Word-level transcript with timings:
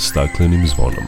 staklenim 0.00 0.66
zvonom. 0.66 1.04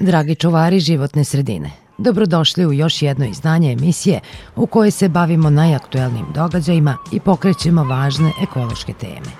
Dragi 0.00 0.34
čuvari 0.34 0.80
životne 0.80 1.24
sredine, 1.24 1.70
dobrodošli 1.98 2.66
u 2.66 2.72
još 2.72 3.02
jedno 3.02 3.26
izdanje 3.26 3.72
emisije 3.72 4.20
u 4.56 4.66
kojoj 4.66 4.90
se 4.90 5.08
bavimo 5.08 5.50
najaktuelnim 5.50 6.26
događajima 6.34 6.96
i 7.12 7.20
pokrećemo 7.20 7.84
važne 7.84 8.32
ekološke 8.42 8.92
teme. 8.92 9.30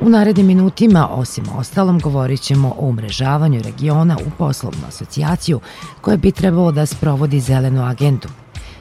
U 0.00 0.08
narednim 0.08 0.46
minutima, 0.46 1.08
osim 1.08 1.44
ostalom, 1.56 1.98
govorit 1.98 2.40
ćemo 2.40 2.68
o 2.78 2.88
umrežavanju 2.88 3.62
regiona 3.62 4.16
u 4.26 4.30
poslovnu 4.38 4.80
asocijaciju 4.88 5.60
koja 6.00 6.16
bi 6.16 6.32
trebalo 6.32 6.72
da 6.72 6.86
sprovodi 6.86 7.40
zelenu 7.40 7.84
agendu. 7.84 8.28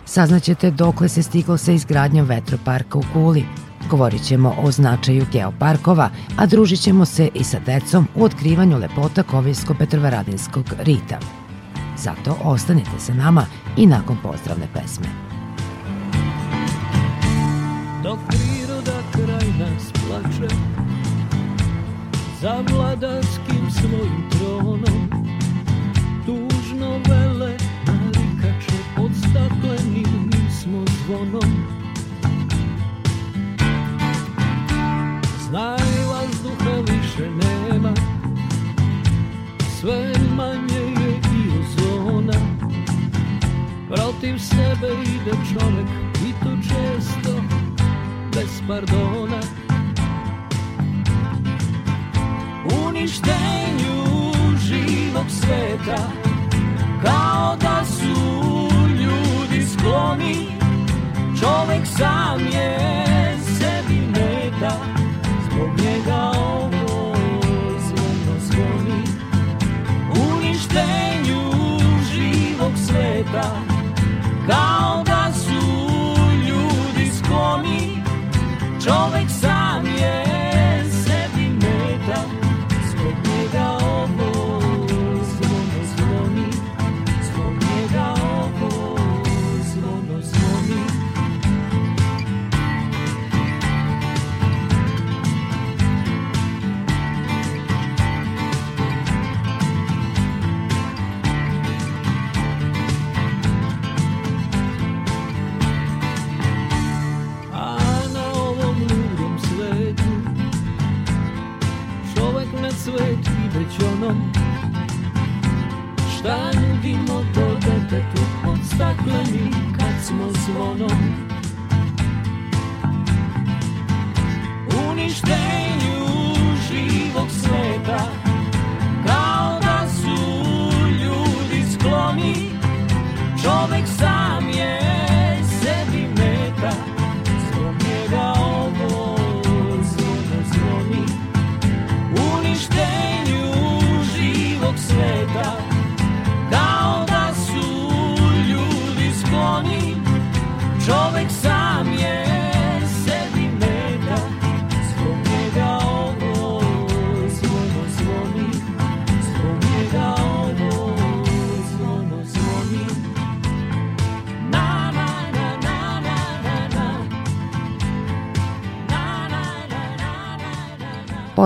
Saznaćete 0.05 0.72
dokle 0.72 1.09
se 1.09 1.23
stiglo 1.23 1.58
sa 1.58 1.72
izgradnjom 1.72 2.26
vetroparka 2.26 2.98
u 2.98 3.04
Kuli, 3.13 3.45
Govorit 3.89 4.23
ćemo 4.23 4.55
o 4.63 4.71
značaju 4.71 5.25
geoparkova, 5.31 6.09
a 6.38 6.45
družit 6.45 6.79
ćemo 6.79 7.05
se 7.05 7.29
i 7.34 7.43
sa 7.43 7.59
decom 7.59 8.07
u 8.15 8.23
otkrivanju 8.23 8.77
lepota 8.77 9.23
Koviljsko-Petrovaradinskog 9.23 10.65
rita. 10.79 11.20
Zato 11.98 12.38
ostanite 12.43 12.99
sa 12.99 13.13
nama 13.13 13.45
i 13.77 13.85
nakon 13.85 14.17
pozdravne 14.23 14.67
pesme. 14.73 15.07
Dok 18.03 18.20
priroda 18.27 18.99
kraj 19.12 19.48
nas 19.59 19.91
plače 19.91 20.55
Za 22.41 22.63
vladarskim 22.71 23.71
svojim 23.71 24.29
tronom 24.29 25.09
Tužno 26.26 26.90
vele 27.09 27.57
narikače 27.87 28.77
Pod 28.95 29.12
staklenim 29.15 30.31
smo 30.62 30.85
zvonom 31.05 31.59
Sve 39.80 40.12
manje 40.35 40.80
je 40.80 41.10
i 41.10 41.60
ozona 41.60 42.40
Protiv 43.88 44.38
sebe 44.40 44.88
ide 45.02 45.32
čovek 45.32 45.88
I 46.27 46.34
to 46.44 46.49
često 46.62 47.41
Bez 48.36 48.62
pardona. 48.68 49.40
Uništenju 52.88 54.04
živog 54.68 55.26
sveta 55.30 56.12
Kao 57.04 57.55
da 57.62 57.86
su 57.86 58.70
ljudi 58.90 59.66
skloni. 59.66 60.48
Čovek 61.40 61.88
sam 61.98 62.40
je 62.40 63.09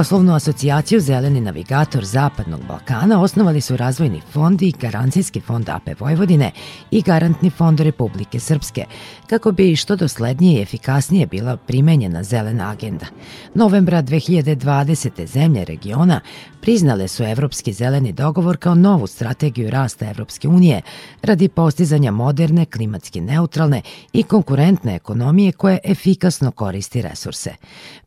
Poslovnu 0.03 0.33
asocijaciju 0.33 0.99
Zeleni 0.99 1.41
navigator 1.41 2.05
Zapadnog 2.05 2.59
Balkana 2.67 3.21
osnovali 3.21 3.61
su 3.61 3.77
Razvojni 3.77 4.21
fond 4.31 4.61
i 4.61 4.73
Garancijski 4.81 5.41
fond 5.41 5.69
AP 5.69 5.99
Vojvodine 5.99 6.51
i 6.91 7.01
Garantni 7.01 7.49
fond 7.49 7.79
Republike 7.79 8.39
Srpske, 8.39 8.85
kako 9.27 9.51
bi 9.51 9.75
što 9.75 9.95
doslednije 9.95 10.59
i 10.59 10.61
efikasnije 10.61 11.27
bila 11.27 11.57
primenjena 11.57 12.23
zelena 12.23 12.69
agenda. 12.71 13.05
Novembra 13.53 14.03
2020. 14.03 15.25
zemlje 15.25 15.65
regiona 15.65 16.21
priznale 16.61 17.07
su 17.07 17.23
Evropski 17.23 17.73
zeleni 17.73 18.11
dogovor 18.11 18.57
kao 18.57 18.75
novu 18.75 19.07
strategiju 19.07 19.69
rasta 19.69 20.09
Evropske 20.09 20.47
unije 20.47 20.81
radi 21.21 21.49
postizanja 21.49 22.11
moderne, 22.11 22.65
klimatski 22.65 23.21
neutralne 23.21 23.81
i 24.13 24.23
konkurentne 24.23 24.95
ekonomije 24.95 25.51
koja 25.51 25.77
efikasno 25.83 26.51
koristi 26.51 27.01
resurse. 27.01 27.53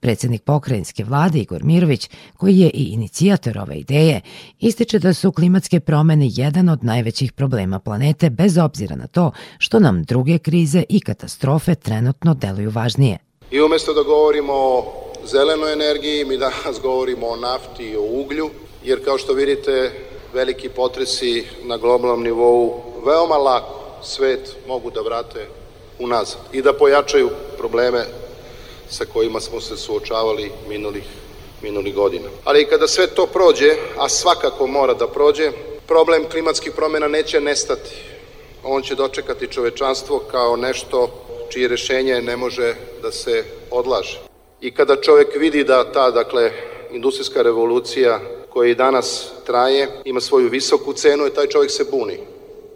Predsednik 0.01 0.43
pokrajinske 0.43 1.05
vlade 1.05 1.39
Igor 1.39 1.65
Mirović, 1.87 2.11
koji 2.37 2.59
je 2.59 2.71
i 2.71 2.85
inicijator 2.85 3.59
ove 3.59 3.77
ideje, 3.77 4.21
ističe 4.61 4.99
da 4.99 5.15
su 5.15 5.33
klimatske 5.33 5.81
promene 5.81 6.29
jedan 6.31 6.69
od 6.69 6.85
najvećih 6.85 7.33
problema 7.33 7.79
planete 7.79 8.31
bez 8.31 8.59
obzira 8.59 8.97
na 8.97 9.07
to 9.07 9.31
što 9.59 9.79
nam 9.79 10.05
druge 10.05 10.39
krize 10.39 10.83
i 10.89 11.01
katastrofe 11.01 11.75
trenutno 11.75 12.35
deluju 12.35 12.71
važnije. 12.71 13.19
I 13.51 13.61
umesto 13.61 13.95
da 13.95 14.03
govorimo 14.03 14.53
o 14.53 14.85
zelenoj 15.27 15.73
energiji, 15.73 16.25
mi 16.25 16.37
danas 16.37 16.81
govorimo 16.83 17.27
o 17.27 17.37
nafti 17.37 17.85
i 17.85 17.97
o 17.97 18.03
uglju, 18.03 18.51
jer 18.85 19.05
kao 19.05 19.19
što 19.19 19.33
vidite, 19.33 19.93
veliki 20.35 20.69
potresi 20.69 21.45
na 21.65 21.77
globalnom 21.77 22.23
nivou 22.23 22.83
veoma 23.07 23.37
lako 23.37 23.81
svet 24.03 24.57
mogu 24.69 24.91
da 24.91 25.01
vrate 25.01 25.47
unazad 25.99 26.39
i 26.53 26.63
da 26.63 26.73
pojačaju 26.73 27.31
probleme 27.59 28.05
sa 28.89 29.05
kojima 29.05 29.41
smo 29.41 29.61
se 29.61 29.77
suočavali 29.77 30.51
minulih, 30.69 31.05
minulih 31.63 31.95
godina. 31.95 32.29
Ali 32.45 32.67
kada 32.67 32.87
sve 32.87 33.07
to 33.07 33.27
prođe, 33.27 33.75
a 33.99 34.09
svakako 34.09 34.67
mora 34.67 34.95
da 34.95 35.07
prođe, 35.09 35.53
problem 35.87 36.25
klimatskih 36.31 36.73
promjena 36.77 37.09
neće 37.09 37.41
nestati. 37.41 37.97
On 38.65 38.83
će 38.83 38.95
dočekati 38.95 39.47
čovečanstvo 39.53 40.19
kao 40.19 40.57
nešto 40.57 41.11
čije 41.51 41.69
rešenje 41.69 42.23
ne 42.23 42.37
može 42.37 42.75
da 43.03 43.13
se 43.13 43.45
odlaže. 43.71 44.21
I 44.61 44.75
kada 44.75 44.97
čovek 44.97 45.37
vidi 45.37 45.65
da 45.65 45.93
ta, 45.93 46.11
dakle, 46.11 46.53
industrijska 46.93 47.43
revolucija 47.43 48.21
koja 48.51 48.71
i 48.71 48.75
danas 48.75 49.33
traje, 49.47 49.89
ima 50.05 50.21
svoju 50.21 50.49
visoku 50.49 50.93
cenu 50.93 51.27
i 51.27 51.35
taj 51.35 51.47
čovjek 51.47 51.71
se 51.71 51.85
buni. 51.91 52.19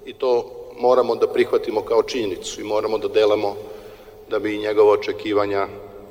I 0.07 0.13
to 0.13 0.51
moramo 0.79 1.15
da 1.15 1.29
prihvatimo 1.29 1.81
kao 1.83 2.03
činjenicu 2.03 2.61
i 2.61 2.65
moramo 2.65 2.99
da 2.99 3.09
delamo 3.09 3.57
da 4.31 4.39
bi 4.39 4.59
njegove 4.59 4.91
očekivanja 4.91 5.67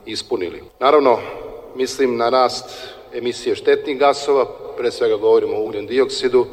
ispunili. 0.05 0.63
Naravno, 0.79 1.19
mislim 1.75 2.17
na 2.17 2.29
rast 2.29 2.65
emisije 3.13 3.55
štetnih 3.55 3.99
gasova, 3.99 4.45
pre 4.77 4.91
svega 4.91 5.15
govorimo 5.15 5.55
o 5.55 5.63
ugljen 5.63 5.87
dioksidu, 5.87 6.45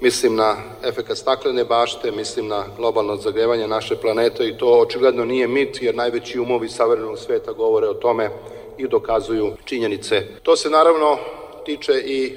mislim 0.00 0.36
na 0.36 0.56
efekat 0.84 1.18
staklene 1.18 1.64
bašte, 1.64 2.10
mislim 2.10 2.48
na 2.48 2.64
globalno 2.76 3.16
zagrevanje 3.16 3.68
naše 3.68 3.96
planete 3.96 4.48
i 4.48 4.58
to 4.58 4.66
očigledno 4.66 5.24
nije 5.24 5.46
mit 5.46 5.82
jer 5.82 5.94
najveći 5.94 6.40
umovi 6.40 6.68
savremenog 6.68 7.18
sveta 7.18 7.52
govore 7.52 7.88
o 7.88 7.94
tome 7.94 8.30
i 8.78 8.88
dokazuju 8.88 9.52
činjenice. 9.64 10.26
To 10.42 10.56
se 10.56 10.70
naravno 10.70 11.18
tiče 11.64 11.92
i 11.92 12.36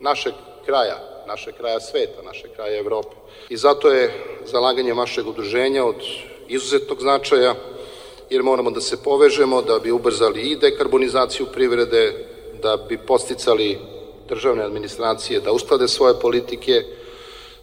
našeg 0.00 0.32
kraja, 0.66 0.96
našeg 1.26 1.54
kraja 1.54 1.80
sveta, 1.80 2.22
našeg 2.22 2.50
kraja 2.56 2.78
Evrope. 2.78 3.16
I 3.48 3.56
zato 3.56 3.90
je 3.90 4.12
zalaganje 4.44 4.94
vašeg 4.94 5.26
udruženja 5.26 5.84
od 5.84 5.96
izuzetnog 6.48 7.00
značaja, 7.00 7.54
jer 8.30 8.42
moramo 8.42 8.70
da 8.70 8.80
se 8.80 9.02
povežemo 9.02 9.62
da 9.62 9.78
bi 9.78 9.90
ubrzali 9.90 10.40
i 10.42 10.56
dekarbonizaciju 10.56 11.46
privrede, 11.52 12.26
da 12.62 12.76
bi 12.88 12.98
posticali 12.98 13.78
državne 14.28 14.62
administracije 14.62 15.40
da 15.40 15.52
usklade 15.52 15.88
svoje 15.88 16.14
politike, 16.20 16.82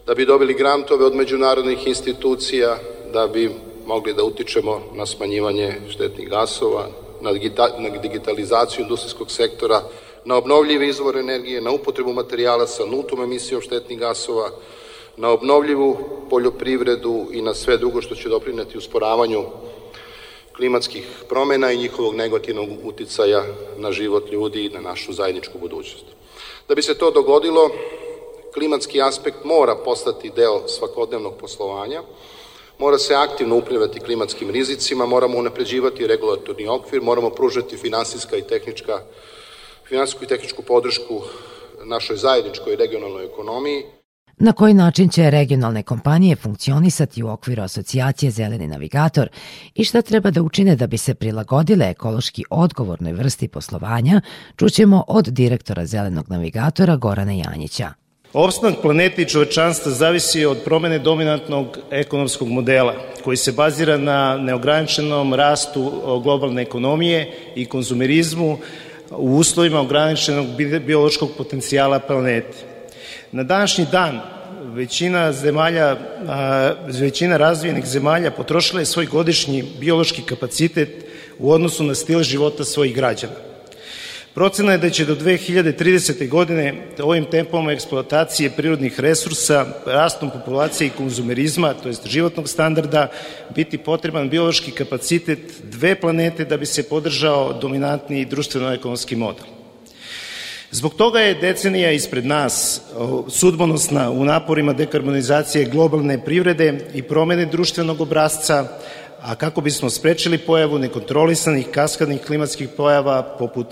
da 0.06 0.14
bi 0.16 0.26
dobili 0.26 0.54
grantove 0.54 1.06
od 1.06 1.16
međunarodnih 1.16 1.88
institucija, 1.88 2.78
da 3.14 3.28
bi 3.28 3.52
mogli 3.86 4.14
da 4.14 4.24
utičemo 4.24 4.82
na 4.94 5.06
smanjivanje 5.06 5.74
štetnih 5.90 6.30
gasova, 6.30 6.88
na, 7.22 7.32
digitalizaciju 8.02 8.84
industrijskog 8.84 9.32
sektora, 9.32 9.82
na 10.26 10.36
obnovljive 10.36 10.88
izvore 10.88 11.20
energije, 11.20 11.62
na 11.62 11.72
upotrebu 11.72 12.14
materijala 12.14 12.68
sa 12.68 12.86
nultom 12.86 13.24
emisijom 13.24 13.62
štetnih 13.62 14.00
gasova, 14.00 14.50
na 15.18 15.30
obnovljivu 15.30 15.98
poljoprivredu 16.30 17.26
i 17.32 17.42
na 17.42 17.54
sve 17.54 17.78
drugo 17.78 18.02
što 18.02 18.16
će 18.16 18.30
doprineti 18.30 18.78
usporavanju 18.78 19.44
klimatskih 20.58 21.08
promena 21.30 21.72
i 21.72 21.78
njihovog 21.78 22.16
negativnog 22.16 22.70
uticaja 22.84 23.44
na 23.78 23.92
život 23.92 24.32
ljudi 24.32 24.66
i 24.66 24.70
na 24.70 24.82
našu 24.82 25.14
zajedničku 25.14 25.60
budućnost. 25.60 26.06
Da 26.68 26.76
bi 26.76 26.82
se 26.82 26.98
to 26.98 27.12
dogodilo, 27.12 27.70
klimatski 28.54 29.02
aspekt 29.02 29.44
mora 29.44 29.76
postati 29.76 30.32
deo 30.36 30.68
svakodnevnog 30.68 31.34
poslovanja, 31.40 32.02
mora 32.78 32.98
se 32.98 33.16
aktivno 33.16 33.58
upravljati 33.58 34.00
klimatskim 34.00 34.50
rizicima, 34.50 35.06
moramo 35.06 35.38
unapređivati 35.38 36.08
regulatorni 36.08 36.68
okvir, 36.68 37.02
moramo 37.02 37.30
pružati 37.30 37.78
finansijska 37.78 38.38
i 38.38 38.48
tehnička, 38.48 39.02
finansijsku 39.86 40.24
i 40.24 40.28
tehničku 40.28 40.62
podršku 40.62 41.22
našoj 41.84 42.18
zajedničkoj 42.18 42.76
regionalnoj 42.76 43.26
ekonomiji, 43.26 43.86
Na 44.40 44.52
koji 44.52 44.74
način 44.74 45.10
će 45.10 45.30
regionalne 45.30 45.84
kompanije 45.84 46.36
funkcionisati 46.36 47.24
u 47.24 47.30
okviru 47.30 47.64
asocijacije 47.64 48.32
Zeleni 48.32 48.68
navigator 48.68 49.30
i 49.76 49.84
šta 49.84 50.02
treba 50.02 50.32
da 50.32 50.42
učine 50.42 50.76
da 50.76 50.88
bi 50.88 50.98
se 50.98 51.14
prilagodile 51.14 51.90
ekološki 51.90 52.44
odgovornoj 52.50 53.14
vrsti 53.14 53.48
poslovanja, 53.48 54.22
čućemo 54.56 55.04
od 55.08 55.26
direktora 55.26 55.86
Zelenog 55.86 56.30
navigatora 56.30 56.96
Gorana 56.96 57.32
Janjića. 57.32 57.94
Opstanak 58.34 58.76
planete 58.82 59.22
i 59.22 59.26
čovečanstva 59.26 59.92
zavisi 59.92 60.46
od 60.46 60.58
promene 60.66 61.00
dominantnog 61.00 61.78
ekonomskog 61.92 62.48
modela, 62.48 62.94
koji 63.24 63.38
se 63.38 63.52
bazira 63.52 63.98
na 63.98 64.38
neograničenom 64.38 65.34
rastu 65.34 65.92
globalne 66.24 66.62
ekonomije 66.62 67.32
i 67.56 67.66
konzumerizmu 67.66 68.58
u 69.12 69.38
uslovima 69.38 69.80
ograničenog 69.80 70.46
biološkog 70.86 71.30
potencijala 71.38 72.00
planete. 72.00 72.77
Na 73.32 73.44
današnji 73.44 73.86
dan 73.92 74.20
većina 74.64 75.34
zemalja, 75.34 75.98
većina 77.00 77.38
razvijenih 77.38 77.86
zemalja 77.86 78.32
potrošila 78.32 78.80
je 78.80 78.86
svoj 78.86 79.06
godišnji 79.06 79.64
biološki 79.80 80.22
kapacitet 80.22 80.90
u 81.40 81.52
odnosu 81.52 81.84
na 81.84 81.96
stil 81.96 82.24
života 82.24 82.64
svojih 82.64 82.96
građana. 82.96 83.34
Procena 84.34 84.72
je 84.72 84.78
da 84.78 84.90
će 84.90 85.06
do 85.06 85.16
2030. 85.16 86.30
godine 86.30 86.74
ovim 87.04 87.26
tempom 87.26 87.70
eksploatacije 87.70 88.50
prirodnih 88.50 89.00
resursa, 89.00 89.66
rastom 89.86 90.30
populacije 90.30 90.88
i 90.88 90.92
konzumerizma, 90.98 91.74
to 91.74 91.90
jest 91.90 92.08
životnog 92.08 92.50
standarda, 92.50 93.08
biti 93.56 93.78
potreban 93.78 94.30
biološki 94.30 94.72
kapacitet 94.72 95.40
dve 95.64 95.96
planete 95.96 96.46
da 96.46 96.58
bi 96.58 96.66
se 96.66 96.84
podržao 96.84 97.54
dominantni 97.54 98.26
društveno-ekonomski 98.26 99.16
model. 99.16 99.57
Zbog 100.72 100.94
toga 100.94 101.20
je 101.20 101.36
decenija 101.36 101.92
ispred 101.92 102.26
nas 102.26 102.82
sudbonosna 103.30 104.12
u 104.12 104.26
naporima 104.26 104.74
dekarbonizacije 104.74 105.66
globalne 105.66 106.26
privrede 106.26 106.80
i 106.94 107.02
promene 107.02 107.46
društvenog 107.46 108.02
obrazca, 108.02 108.68
a 109.22 109.36
kako 109.36 109.62
bismo 109.62 109.90
sprečili 109.90 110.38
pojavu 110.38 110.80
nekontrolisanih 110.80 111.68
kaskadnih 111.72 112.22
klimatskih 112.22 112.70
pojava 112.78 113.36
poput 113.40 113.68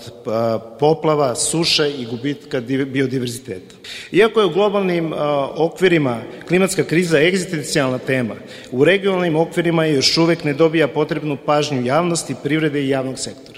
poplava, 0.78 1.34
suše 1.34 1.90
i 1.98 2.06
gubitka 2.06 2.60
biodiverziteta. 2.60 3.74
Iako 4.12 4.40
je 4.40 4.46
u 4.46 4.50
globalnim 4.50 5.12
okvirima 5.56 6.18
klimatska 6.48 6.84
kriza 6.84 7.20
egzistencijalna 7.20 7.98
tema, 7.98 8.34
u 8.70 8.84
regionalnim 8.84 9.36
okvirima 9.36 9.84
je 9.84 9.94
još 9.94 10.18
uvek 10.18 10.44
ne 10.44 10.54
dobija 10.54 10.88
potrebnu 10.88 11.36
pažnju 11.46 11.86
javnosti, 11.86 12.34
privrede 12.42 12.82
i 12.82 12.88
javnog 12.88 13.18
sektora. 13.18 13.55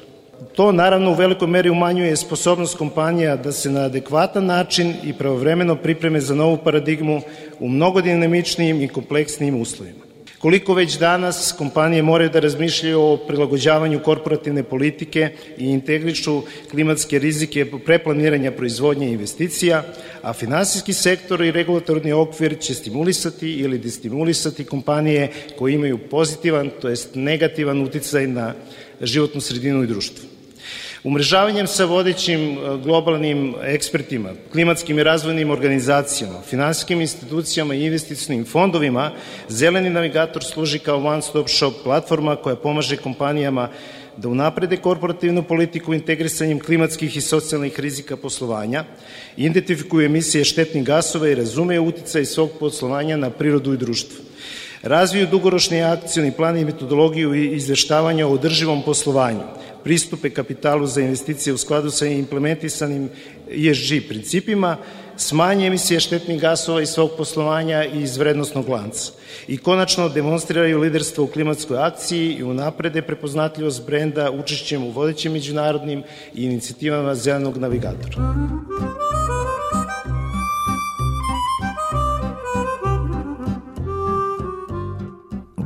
To 0.58 0.72
naravno 0.72 1.10
u 1.10 1.14
velikoj 1.14 1.48
meri 1.48 1.70
umanjuje 1.70 2.16
sposobnost 2.16 2.78
kompanija 2.78 3.36
da 3.36 3.52
se 3.52 3.70
na 3.70 3.80
adekvatan 3.80 4.46
način 4.46 4.94
i 5.04 5.12
pravovremeno 5.12 5.76
pripreme 5.76 6.20
za 6.20 6.34
novu 6.34 6.56
paradigmu 6.64 7.20
u 7.60 7.68
mnogo 7.68 8.00
dinamičnijim 8.00 8.80
i 8.82 8.88
kompleksnijim 8.88 9.60
uslovima. 9.60 10.02
Koliko 10.38 10.74
već 10.74 10.98
danas 10.98 11.54
kompanije 11.58 12.02
moraju 12.02 12.30
da 12.30 12.40
razmišljaju 12.40 13.00
o 13.00 13.16
prilagođavanju 13.16 14.00
korporativne 14.02 14.62
politike 14.62 15.28
i 15.58 15.66
integrišu 15.70 16.42
klimatske 16.70 17.18
rizike 17.18 17.66
preplaniranja 17.86 18.52
proizvodnje 18.52 19.08
i 19.08 19.12
investicija, 19.12 19.84
a 20.22 20.32
finansijski 20.32 20.92
sektor 20.92 21.42
i 21.42 21.50
regulatorni 21.50 22.12
okvir 22.12 22.56
će 22.60 22.74
stimulisati 22.74 23.52
ili 23.52 23.78
destimulisati 23.78 24.64
kompanije 24.64 25.30
koje 25.58 25.74
imaju 25.74 25.98
pozitivan, 25.98 26.70
to 26.80 26.88
jest 26.88 27.14
negativan 27.14 27.82
uticaj 27.82 28.26
na 28.26 28.54
životnu 29.00 29.40
sredinu 29.40 29.82
i 29.82 29.86
društvo. 29.86 30.37
Umrežavanjem 31.04 31.66
sa 31.66 31.84
vodećim 31.84 32.40
e, 32.40 32.78
globalnim 32.82 33.54
ekspertima, 33.62 34.30
klimatskim 34.52 34.98
i 34.98 35.02
razvojnim 35.02 35.50
organizacijama, 35.50 36.42
finansijskim 36.42 37.00
institucijama 37.00 37.74
i 37.74 37.84
investicijnim 37.86 38.44
fondovima, 38.44 39.10
Zeleni 39.48 39.90
navigator 39.90 40.44
služi 40.44 40.78
kao 40.78 40.98
one-stop 40.98 41.48
shop 41.48 41.74
platforma 41.84 42.36
koja 42.36 42.56
pomaže 42.56 42.96
kompanijama 42.96 43.68
da 44.16 44.28
unaprede 44.28 44.76
korporativnu 44.76 45.42
politiku 45.42 45.94
integrisanjem 45.94 46.60
klimatskih 46.60 47.16
i 47.16 47.20
socijalnih 47.20 47.80
rizika 47.80 48.16
poslovanja, 48.16 48.84
identifikuje 49.36 50.06
emisije 50.06 50.44
štetnih 50.44 50.84
gasova 50.84 51.28
i 51.28 51.34
razume 51.34 51.80
uticaj 51.80 52.24
svog 52.24 52.50
poslovanja 52.60 53.16
na 53.16 53.30
prirodu 53.30 53.74
i 53.74 53.76
društvo 53.76 54.27
razviju 54.82 55.26
dugoročni 55.26 55.82
akcijni 55.82 56.32
plan 56.32 56.58
i 56.58 56.64
metodologiju 56.64 57.34
izveštavanja 57.34 58.26
o 58.26 58.30
održivom 58.30 58.82
poslovanju, 58.82 59.40
pristupe 59.84 60.30
kapitalu 60.30 60.86
za 60.86 61.00
investicije 61.00 61.54
u 61.54 61.58
skladu 61.58 61.90
sa 61.90 62.06
implementisanim 62.06 63.10
ESG 63.50 64.08
principima, 64.08 64.76
smanje 65.16 65.66
emisije 65.66 66.00
štetnih 66.00 66.40
gasova 66.40 66.82
iz 66.82 66.88
svog 66.88 67.10
poslovanja 67.16 67.84
i 67.84 68.02
iz 68.02 68.16
vrednostnog 68.16 68.68
lanca 68.68 69.12
i 69.48 69.56
konačno 69.56 70.08
demonstriraju 70.08 70.78
liderstvo 70.78 71.24
u 71.24 71.26
klimatskoj 71.26 71.78
akciji 71.78 72.32
i 72.32 72.44
unaprede 72.44 73.02
prepoznatljivost 73.02 73.86
brenda 73.86 74.30
učešćem 74.30 74.84
u 74.84 74.90
vodećim 74.90 75.32
međunarodnim 75.32 76.02
inicijativama 76.34 77.14
zelenog 77.14 77.56
navigatora. 77.56 78.16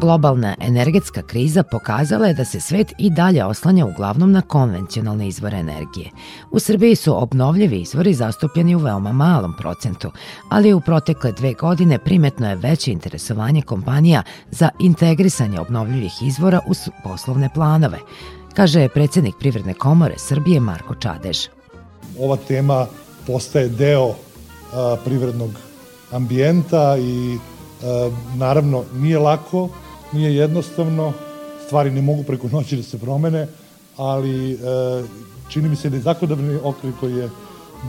Globalna 0.02 0.54
energetska 0.60 1.22
kriza 1.22 1.62
pokazala 1.62 2.26
je 2.26 2.34
da 2.34 2.44
se 2.44 2.60
svet 2.60 2.92
i 2.98 3.10
dalje 3.10 3.44
oslanja 3.44 3.86
uglavnom 3.86 4.32
na 4.32 4.40
konvencionalne 4.40 5.28
izvore 5.28 5.58
energije. 5.58 6.10
U 6.50 6.58
Srbiji 6.58 6.96
su 6.96 7.22
obnovljivi 7.22 7.80
izvori 7.80 8.14
zastupljeni 8.14 8.74
u 8.74 8.78
veoma 8.78 9.12
malom 9.12 9.54
procentu, 9.58 10.10
ali 10.48 10.72
u 10.72 10.80
protekle 10.80 11.32
dve 11.32 11.52
godine 11.52 11.98
primetno 11.98 12.48
je 12.48 12.56
veće 12.56 12.92
interesovanje 12.92 13.62
kompanija 13.62 14.22
za 14.50 14.68
integrisanje 14.78 15.60
obnovljivih 15.60 16.12
izvora 16.22 16.60
u 16.66 16.72
poslovne 17.04 17.48
planove, 17.54 17.98
kaže 18.54 18.88
predsednik 18.88 19.34
Privredne 19.38 19.74
komore 19.74 20.14
Srbije 20.18 20.60
Marko 20.60 20.94
Čadež. 20.94 21.46
Ova 22.18 22.36
tema 22.36 22.86
postaje 23.26 23.68
deo 23.68 24.14
a, 24.72 24.96
privrednog 25.04 25.50
ambijenta 26.12 26.96
i 26.98 27.38
naravno 28.36 28.84
nije 28.94 29.18
lako 29.18 29.68
nije 30.12 30.36
jednostavno, 30.36 31.12
stvari 31.66 31.90
ne 31.90 32.02
mogu 32.02 32.22
preko 32.22 32.48
noći 32.48 32.76
da 32.76 32.82
se 32.82 32.98
promene, 32.98 33.46
ali 33.96 34.52
e, 34.52 34.56
čini 35.48 35.68
mi 35.68 35.76
se 35.76 35.90
da 35.90 35.96
je 35.96 36.02
zakonodavni 36.02 36.58
okvir 36.62 36.92
koji 37.00 37.16
je 37.16 37.30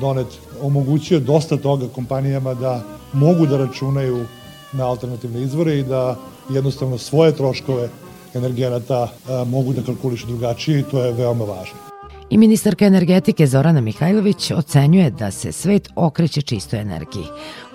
donet 0.02 0.28
omogućio 0.62 1.20
dosta 1.20 1.58
toga 1.58 1.88
kompanijama 1.88 2.54
da 2.54 2.84
mogu 3.14 3.46
da 3.46 3.58
računaju 3.58 4.26
na 4.72 4.88
alternativne 4.88 5.42
izvore 5.42 5.80
i 5.80 5.84
da 5.84 6.16
jednostavno 6.50 6.98
svoje 6.98 7.32
troškove 7.32 7.90
energenata 8.34 9.08
e, 9.08 9.46
mogu 9.46 9.74
da 9.74 9.82
kalkulišu 9.82 10.28
drugačije 10.28 10.80
i 10.80 10.84
to 10.84 11.04
je 11.04 11.12
veoma 11.14 11.46
važno. 11.46 11.93
I 12.34 12.38
ministarka 12.38 12.86
energetike 12.86 13.48
Zorana 13.48 13.82
Mihajlović 13.82 14.52
ocenjuje 14.52 15.10
da 15.10 15.32
se 15.32 15.52
svet 15.52 15.90
okreće 15.96 16.42
čistoj 16.42 16.80
energiji. 16.80 17.26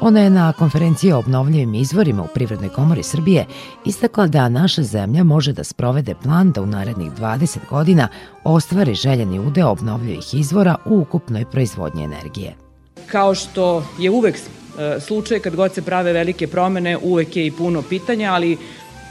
Ona 0.00 0.20
je 0.20 0.30
na 0.30 0.52
konferenciji 0.52 1.12
o 1.12 1.18
obnovljivim 1.18 1.74
izvorima 1.74 2.22
u 2.22 2.26
Privrednoj 2.34 2.68
komori 2.68 3.02
Srbije 3.02 3.46
istakla 3.84 4.26
da 4.26 4.48
naša 4.48 4.82
zemlja 4.82 5.24
može 5.24 5.52
da 5.52 5.64
sprovede 5.64 6.14
plan 6.22 6.52
da 6.52 6.62
u 6.62 6.66
narednih 6.66 7.12
20 7.12 7.58
godina 7.70 8.08
ostvari 8.44 8.94
željeni 8.94 9.38
udeo 9.38 9.68
obnovljivih 9.68 10.34
izvora 10.34 10.76
u 10.86 10.98
ukupnoj 11.00 11.44
proizvodnji 11.44 12.04
energije. 12.04 12.54
Kao 13.06 13.34
što 13.34 13.84
je 13.98 14.10
uvek 14.10 14.36
e, 14.36 15.00
slučaj 15.00 15.38
kad 15.38 15.56
god 15.56 15.74
se 15.74 15.82
prave 15.82 16.12
velike 16.12 16.46
promene, 16.46 16.98
uvek 17.02 17.36
je 17.36 17.46
i 17.46 17.50
puno 17.50 17.82
pitanja, 17.82 18.32
ali 18.32 18.58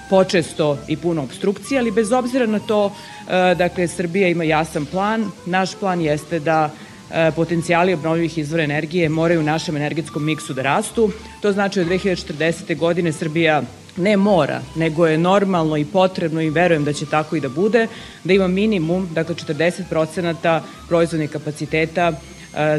počesto 0.10 0.78
i 0.88 0.98
puno 0.98 1.24
obstrukcije, 1.24 1.80
ali 1.80 1.92
bez 1.92 2.12
obzira 2.12 2.46
na 2.46 2.60
to, 2.60 2.92
e, 3.30 3.56
dakle, 3.56 3.88
Srbija 3.88 4.28
ima 4.28 4.44
jasan 4.44 4.86
plan. 4.86 5.32
Naš 5.46 5.76
plan 5.76 6.02
jeste 6.02 6.40
da 6.40 6.70
e, 7.12 7.32
potencijali 7.36 7.94
obnovljivih 7.94 8.38
izvora 8.38 8.64
energije 8.64 9.10
moraju 9.10 9.40
u 9.40 9.44
našem 9.44 9.78
energetskom 9.78 10.26
miksu 10.26 10.54
da 10.54 10.62
rastu. 10.62 11.12
To 11.42 11.52
znači 11.52 11.80
od 11.80 11.88
2040. 11.88 12.78
godine 12.78 13.12
Srbija 13.12 13.62
ne 13.98 14.18
mora, 14.18 14.62
nego 14.76 15.08
je 15.08 15.18
normalno 15.18 15.78
i 15.78 15.86
potrebno 15.86 16.42
i 16.42 16.50
verujem 16.50 16.84
da 16.84 16.94
će 16.94 17.06
tako 17.06 17.36
i 17.36 17.42
da 17.42 17.50
bude, 17.50 17.88
da 18.24 18.34
ima 18.34 18.48
minimum, 18.48 19.10
dakle 19.14 19.36
40% 19.36 20.62
proizvodnih 20.88 21.30
kapaciteta 21.30 22.14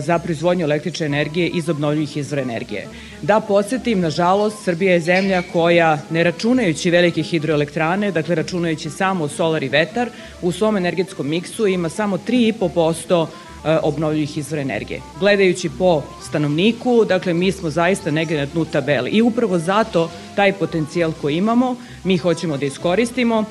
za 0.01 0.19
proizvodnju 0.19 0.65
električne 0.65 1.07
energije 1.07 1.49
iz 1.49 1.69
obnovljivih 1.69 2.17
izvora 2.17 2.43
energije. 2.43 2.87
Da 3.23 3.41
podsjetim, 3.41 4.01
nažalost, 4.01 4.65
Srbija 4.65 4.93
je 4.93 5.01
zemlja 5.01 5.43
koja, 5.53 5.99
ne 6.11 6.25
računajući 6.25 6.91
velike 6.91 7.23
hidroelektrane, 7.23 8.11
dakle 8.11 8.35
računajući 8.35 8.91
samo 8.91 9.29
solar 9.29 9.63
i 9.63 9.69
vetar, 9.69 10.09
u 10.43 10.53
svom 10.53 10.77
energetskom 10.77 11.29
miksu 11.29 11.67
ima 11.67 11.89
samo 11.89 12.19
3,5% 12.19 13.27
e, 13.65 13.79
obnovljivih 13.83 14.39
izvora 14.39 14.63
energije. 14.63 15.01
Gledajući 15.21 15.71
po 15.79 16.03
stanovniku, 16.23 17.05
dakle 17.05 17.35
mi 17.35 17.53
smo 17.53 17.71
zaista 17.71 18.11
negde 18.11 18.37
na 18.37 18.47
dnu 18.47 18.65
tabeli 18.65 19.11
i 19.11 19.23
upravo 19.23 19.59
zato 19.59 20.11
taj 20.37 20.53
potencijal 20.53 21.13
koji 21.21 21.37
imamo 21.37 21.77
mi 22.05 22.17
hoćemo 22.17 22.57
da 22.57 22.67
iskoristimo, 22.67 23.45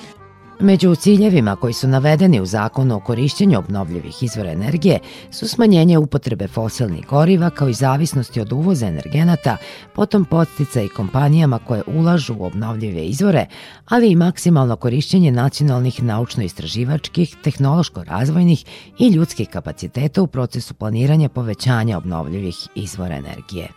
Među 0.60 0.96
ciljevima 0.96 1.56
koji 1.56 1.74
su 1.74 1.88
navedeni 1.88 2.42
u 2.42 2.46
zakonu 2.46 2.96
o 2.96 3.00
korišćenju 3.00 3.60
obnovljivih 3.60 4.24
izvora 4.24 4.52
energije 4.52 5.00
su 5.32 5.48
smanjenje 5.48 5.98
upotrebe 5.98 6.48
fosilnih 6.48 7.06
goriva 7.06 7.50
kao 7.50 7.70
i 7.70 7.74
zavisnosti 7.74 8.42
od 8.42 8.54
uvoza 8.54 8.88
energenata, 8.88 9.58
potom 9.96 10.26
podstica 10.26 10.82
i 10.82 10.90
kompanijama 10.90 11.60
koje 11.60 11.84
ulažu 11.88 12.36
u 12.40 12.46
obnovljive 12.46 13.06
izvore, 13.06 13.46
ali 13.86 14.12
i 14.12 14.16
maksimalno 14.16 14.76
korišćenje 14.76 15.32
nacionalnih 15.32 16.04
naučno-istraživačkih, 16.04 17.36
tehnološko-razvojnih 17.44 18.66
i 19.00 19.08
ljudskih 19.08 19.50
kapaciteta 19.50 20.22
u 20.22 20.28
procesu 20.28 20.74
planiranja 20.74 21.30
povećanja 21.30 21.98
obnovljivih 21.98 22.68
izvora 22.76 23.16
energije. 23.16 23.68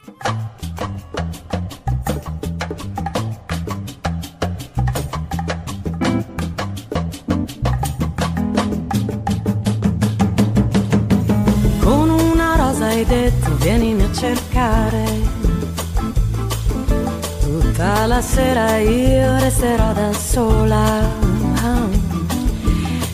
Hai 12.90 13.04
detto 13.04 13.54
vienimi 13.56 14.02
a 14.02 14.12
cercare. 14.12 15.04
Tutta 17.40 18.06
la 18.06 18.20
sera 18.20 18.78
io 18.78 19.38
resterò 19.38 19.92
da 19.92 20.12
sola. 20.12 21.08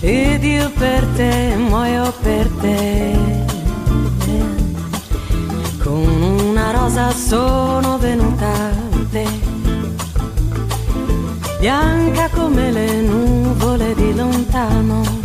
Ed 0.01 0.45
io 0.45 0.71
per 0.71 1.05
te 1.17 1.57
muoio 1.57 2.13
per 2.23 2.49
te. 2.61 3.19
Con 5.83 6.23
una 6.23 6.71
rosa 6.71 7.11
sono 7.11 7.99
venuta 7.99 8.47
a 8.47 9.07
te. 9.11 9.27
Bianca 11.61 12.29
come 12.31 12.71
le 12.71 13.01
nuvole 13.01 13.95
di 13.95 14.15
lontano 14.15 15.16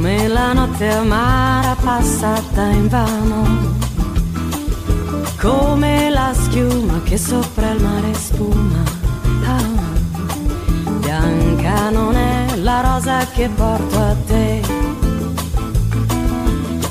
come 0.00 0.28
la 0.28 0.54
notte 0.54 0.88
amara 0.88 1.76
passata 1.78 2.62
in 2.70 2.88
vano, 2.88 3.76
come 5.38 6.08
la 6.08 6.32
schiuma 6.32 7.02
che 7.02 7.18
sopra 7.18 7.72
il 7.72 7.82
mare 7.82 8.14
spuma. 8.14 8.82
Ah, 9.44 10.96
bianca 11.00 11.90
non 11.90 12.16
è 12.16 12.56
la 12.62 12.80
rosa 12.80 13.26
che 13.26 13.50
porto 13.50 13.98
a 13.98 14.16
te, 14.26 14.62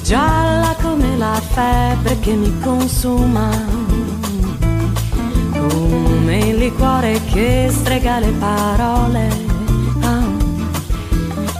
gialla 0.04 0.76
come 0.80 1.18
la 1.18 1.42
febbre 1.42 2.20
che 2.20 2.36
mi 2.36 2.60
consuma, 2.60 3.50
come 5.52 6.38
il 6.38 6.58
liquore 6.58 7.20
che 7.26 7.70
strega 7.72 8.20
le 8.20 8.32
parole 8.34 9.49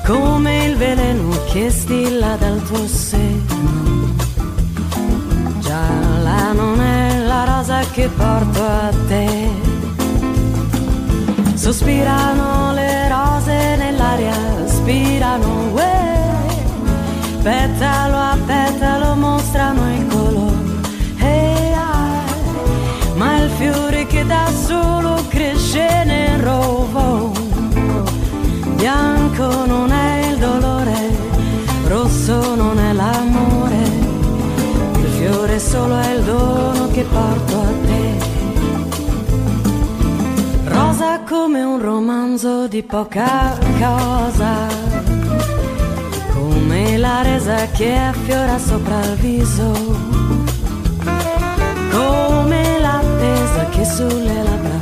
come 0.10 0.66
il 0.66 0.76
veleno 0.76 1.30
che 1.52 1.70
stilla 1.70 2.36
dal 2.36 2.64
tuo 2.64 2.88
seno. 2.88 4.16
Gialla 5.60 6.52
non 6.52 6.82
è 6.82 7.20
la 7.28 7.44
rosa 7.44 7.82
che 7.92 8.10
porto 8.10 8.64
a 8.64 8.90
te. 9.08 9.50
Sospirano 11.54 12.74
le 12.74 13.08
rose 13.08 13.76
nell'aria, 13.76 14.34
spirano, 14.66 15.74
uè, 15.74 16.18
petalo 17.44 18.16
a 18.16 18.38
petalo 18.48 19.14
mostrano 19.14 19.94
il 19.94 20.08
colore. 20.08 20.58
Hey, 21.18 21.74
ah, 21.74 22.24
ma 23.14 23.38
il 23.44 23.50
fiore 23.52 24.08
che 24.08 24.26
da 24.26 24.50
solo 24.66 25.24
cresce 25.28 26.04
nel 26.04 26.40
rovo 26.40 27.32
bianco 28.76 29.19
non 29.48 29.90
è 29.92 30.28
il 30.28 30.38
dolore, 30.38 31.10
rosso 31.88 32.56
non 32.56 32.78
è 32.78 32.92
l'amore, 32.92 33.78
il 35.00 35.08
fiore 35.18 35.60
solo 35.60 35.98
è 35.98 36.14
il 36.14 36.24
dono 36.24 36.90
che 36.92 37.04
porto 37.04 37.60
a 37.60 37.72
te. 37.86 38.28
Rosa 40.66 41.22
come 41.22 41.62
un 41.64 41.80
romanzo 41.82 42.68
di 42.68 42.84
poca 42.84 43.58
cosa, 43.80 44.68
come 46.34 46.98
la 46.98 47.22
resa 47.22 47.66
che 47.68 47.96
affiora 47.96 48.60
sopra 48.60 49.00
il 49.06 49.16
viso, 49.16 49.72
come 51.92 52.80
l'attesa 52.80 53.66
che 53.70 53.86
sulle 53.86 54.44
labbra 54.44 54.80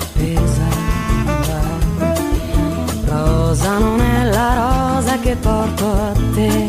rosa 3.47 3.77
non 3.77 4.01
è 4.01 4.25
la 4.25 4.49
rosa 4.55 5.19
che 5.19 5.35
porto 5.37 5.85
a 5.85 6.11
te. 6.33 6.67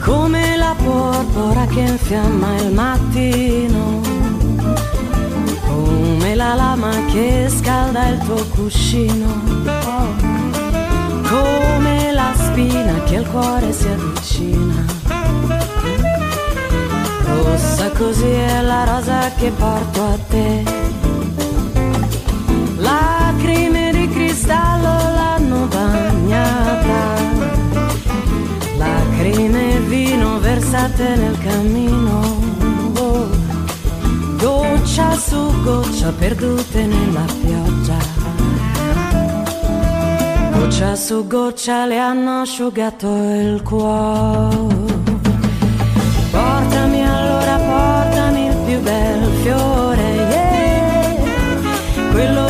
Come 0.00 0.56
la 0.56 0.74
porpora 0.76 1.66
che 1.66 1.80
infiamma 1.80 2.56
il 2.56 2.72
mattino. 2.72 4.00
Come 5.66 6.34
la 6.34 6.54
lama 6.54 6.90
che 7.12 7.48
scalda 7.48 8.08
il 8.08 8.18
tuo 8.18 8.44
cuscino. 8.56 9.28
Come 11.28 12.12
la 12.12 12.32
spina 12.34 12.94
che 13.04 13.16
al 13.18 13.30
cuore 13.30 13.72
si 13.72 13.86
avvicina. 13.86 14.84
Rossa 17.24 17.88
così 17.90 18.30
è 18.30 18.62
la 18.62 18.84
rosa 18.84 19.30
che 19.38 19.50
porto 19.50 20.02
a 20.02 20.18
te. 20.28 21.09
Lacrime 29.50 29.74
e 29.74 29.80
vino 29.80 30.38
versate 30.38 31.16
nel 31.16 31.38
cammino, 31.38 32.38
goccia 34.36 35.16
su 35.16 35.62
goccia 35.62 36.12
perdute 36.16 36.86
nella 36.86 37.24
pioggia, 37.42 37.96
goccia 40.52 40.94
su 40.94 41.26
goccia 41.26 41.86
le 41.86 41.98
hanno 41.98 42.40
asciugato 42.40 43.06
il 43.06 43.62
cuore. 43.62 44.88
Portami 46.30 47.04
allora, 47.04 47.56
portami 47.56 48.46
il 48.46 48.56
più 48.64 48.80
bel 48.80 49.28
fiore, 49.42 50.12
yeah, 50.30 52.10
quello 52.12 52.49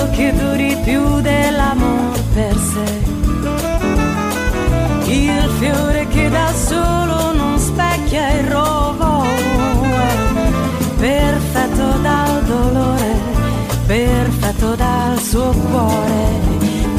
perfetto 14.50 14.74
dal 14.74 15.20
suo 15.20 15.50
cuore, 15.52 16.28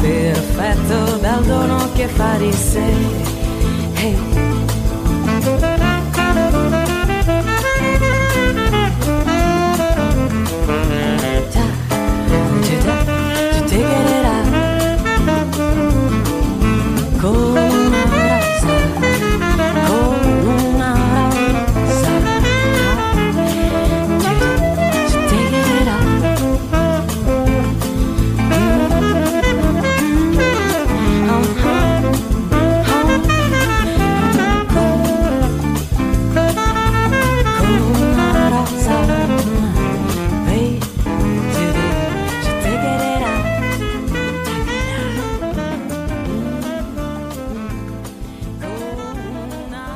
perfetto 0.00 1.16
dal 1.16 1.44
dono 1.44 1.92
che 1.92 2.06
fa 2.08 2.36
di 2.36 2.52
sé. 2.52 2.94
Hey. 3.94 5.81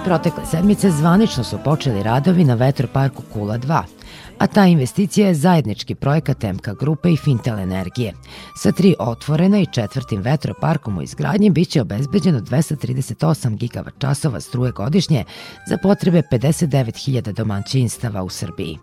Protekle 0.06 0.46
sedmice 0.46 0.90
zvanično 0.90 1.44
su 1.44 1.58
počeli 1.64 2.02
radovi 2.02 2.44
na 2.44 2.54
vetroparku 2.54 3.22
Kula 3.32 3.58
2, 3.58 3.82
a 4.38 4.46
ta 4.46 4.66
investicija 4.66 5.28
je 5.28 5.34
zajednički 5.34 5.94
projekat 5.94 6.42
MK 6.42 6.68
Grupe 6.80 7.12
i 7.12 7.16
Fintel 7.16 7.58
Energije. 7.58 8.12
Sa 8.62 8.72
tri 8.72 8.94
otvorena 8.98 9.58
i 9.58 9.66
četvrtim 9.72 10.20
vetroparkom 10.20 10.98
u 10.98 11.02
izgradnji 11.02 11.50
biće 11.50 11.80
obezbeđeno 11.80 12.40
238 12.40 13.56
gigavat 13.56 13.94
časova 13.98 14.40
struje 14.40 14.72
godišnje 14.72 15.24
za 15.68 15.78
potrebe 15.82 16.22
59.000 16.32 17.32
domaćinstava 17.32 18.22
u 18.22 18.28
Srbiji. 18.28 18.78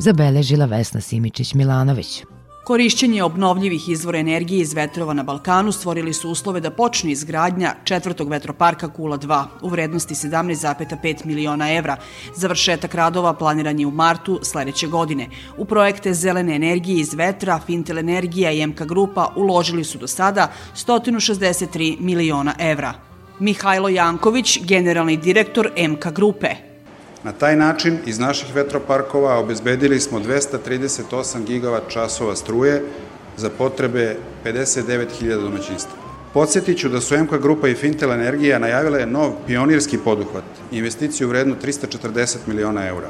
Zabeležila 0.00 0.66
Vesna 0.66 1.00
Simičić-Milanović. 1.00 2.39
Korišćenje 2.64 3.22
obnovljivih 3.22 3.88
izvora 3.88 4.18
energije 4.18 4.60
iz 4.60 4.72
vetrova 4.74 5.14
na 5.14 5.22
Balkanu 5.22 5.72
stvorili 5.72 6.12
su 6.12 6.30
uslove 6.30 6.60
da 6.60 6.70
počne 6.70 7.10
izgradnja 7.12 7.74
četvrtog 7.84 8.28
vetroparka 8.28 8.88
Kula 8.88 9.18
2 9.18 9.44
u 9.62 9.68
vrednosti 9.68 10.14
17,5 10.14 11.26
miliona 11.26 11.72
evra. 11.72 11.96
Završetak 12.36 12.94
radova 12.94 13.32
planiran 13.34 13.80
je 13.80 13.86
u 13.86 13.90
martu 13.90 14.40
sledeće 14.42 14.86
godine. 14.86 15.28
U 15.56 15.64
projekte 15.64 16.14
zelene 16.14 16.54
energije 16.54 17.00
iz 17.00 17.14
vetra, 17.14 17.60
Fintel 17.66 17.98
Energija 17.98 18.50
i 18.50 18.66
MK 18.66 18.82
Grupa 18.82 19.32
uložili 19.36 19.84
su 19.84 19.98
do 19.98 20.06
sada 20.06 20.52
163 20.74 21.96
miliona 22.00 22.54
evra. 22.58 22.94
Mihajlo 23.38 23.88
Janković, 23.88 24.58
generalni 24.62 25.16
direktor 25.16 25.70
MK 25.88 26.12
Grupe, 26.12 26.69
Na 27.24 27.32
taj 27.32 27.56
način 27.56 27.98
iz 28.06 28.18
naših 28.18 28.54
vetroparkova 28.54 29.38
obezbedili 29.38 30.00
smo 30.00 30.20
238 30.20 31.44
gigavat 31.44 31.82
časova 31.88 32.36
struje 32.36 32.82
za 33.36 33.50
potrebe 33.50 34.16
59.000 34.44 35.40
domaćinstva. 35.42 35.92
Podsjetiću 36.34 36.88
da 36.88 37.00
su 37.00 37.18
MK 37.18 37.30
Grupa 37.42 37.68
i 37.68 37.74
Fintel 37.74 38.12
Energija 38.12 38.58
najavile 38.58 39.06
nov 39.06 39.32
pionirski 39.46 39.98
poduhvat, 39.98 40.44
investiciju 40.70 41.28
vrednu 41.28 41.56
340 41.62 42.36
miliona 42.46 42.86
eura. 42.86 43.08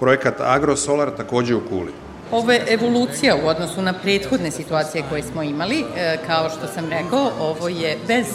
Projekat 0.00 0.34
AgroSolar 0.40 1.10
takođe 1.16 1.54
u 1.54 1.60
Kuli. 1.68 1.92
Ovo 2.30 2.52
je 2.52 2.64
evolucija 2.68 3.36
u 3.44 3.46
odnosu 3.46 3.82
na 3.82 3.92
prethodne 3.92 4.50
situacije 4.50 5.04
koje 5.08 5.22
smo 5.22 5.42
imali. 5.42 5.84
E, 5.96 6.18
kao 6.26 6.50
što 6.50 6.66
sam 6.74 6.90
rekao, 6.90 7.30
ovo 7.40 7.68
je 7.68 7.96
bez 8.08 8.26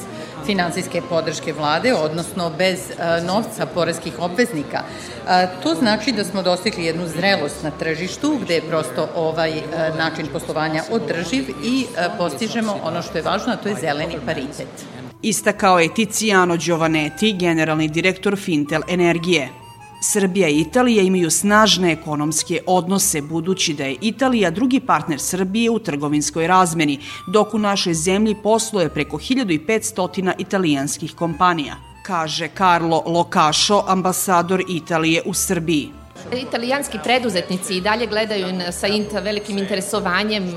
finansijske 0.46 1.02
podrške 1.10 1.54
vlade, 1.54 1.94
odnosno 1.94 2.52
bez 2.58 2.80
e, 2.92 3.22
novca 3.22 3.66
poreskih 3.66 4.20
obveznika. 4.20 4.84
E, 5.28 5.48
to 5.64 5.76
znači 5.76 6.12
da 6.12 6.24
smo 6.24 6.42
dostigli 6.42 6.86
jednu 6.86 7.08
zrelost 7.08 7.64
na 7.64 7.72
tržištu 7.72 8.38
gde 8.42 8.56
je 8.56 8.62
prosto 8.62 9.10
ovaj 9.16 9.52
e, 9.58 9.64
način 9.98 10.28
poslovanja 10.34 10.84
održiv 10.92 11.50
i 11.64 11.86
postižemo 12.18 12.80
ono 12.84 13.02
što 13.02 13.18
je 13.18 13.22
važno, 13.22 13.54
a 13.54 13.58
to 13.58 13.70
je 13.70 13.76
zeleni 13.76 14.18
paritet. 14.26 14.86
Istakao 15.22 15.80
je 15.80 15.94
Tiziano 15.94 16.58
Giovanetti, 16.58 17.34
generalni 17.34 17.88
direktor 17.88 18.38
Fintel 18.38 18.82
Energije. 18.88 19.63
Srbija 20.04 20.50
i 20.50 20.60
Italija 20.60 21.04
imaju 21.04 21.30
snažne 21.32 21.92
ekonomske 21.92 22.60
odnose, 22.68 23.22
budući 23.22 23.74
da 23.74 23.84
je 23.84 23.98
Italija 24.02 24.52
drugi 24.52 24.80
partner 24.80 25.20
Srbije 25.20 25.70
u 25.72 25.80
trgovinskoj 25.80 26.48
razmeni, 26.48 27.00
dok 27.28 27.54
u 27.54 27.60
našoj 27.60 27.94
zemlji 27.94 28.36
posluje 28.44 28.90
preko 28.90 29.18
1500 29.18 30.34
italijanskih 30.38 31.16
kompanija, 31.16 31.76
kaže 32.06 32.50
Carlo 32.58 33.04
Locašo, 33.06 33.84
ambasador 33.88 34.64
Italije 34.68 35.22
u 35.26 35.34
Srbiji. 35.34 36.03
Italijanski 36.32 37.00
preduzetnici 37.04 37.78
i 37.78 37.82
dalje 37.82 38.08
gledaju 38.08 38.48
sa 38.72 38.88
velikim 39.22 39.58
interesovanjem 39.58 40.44
e, 40.44 40.54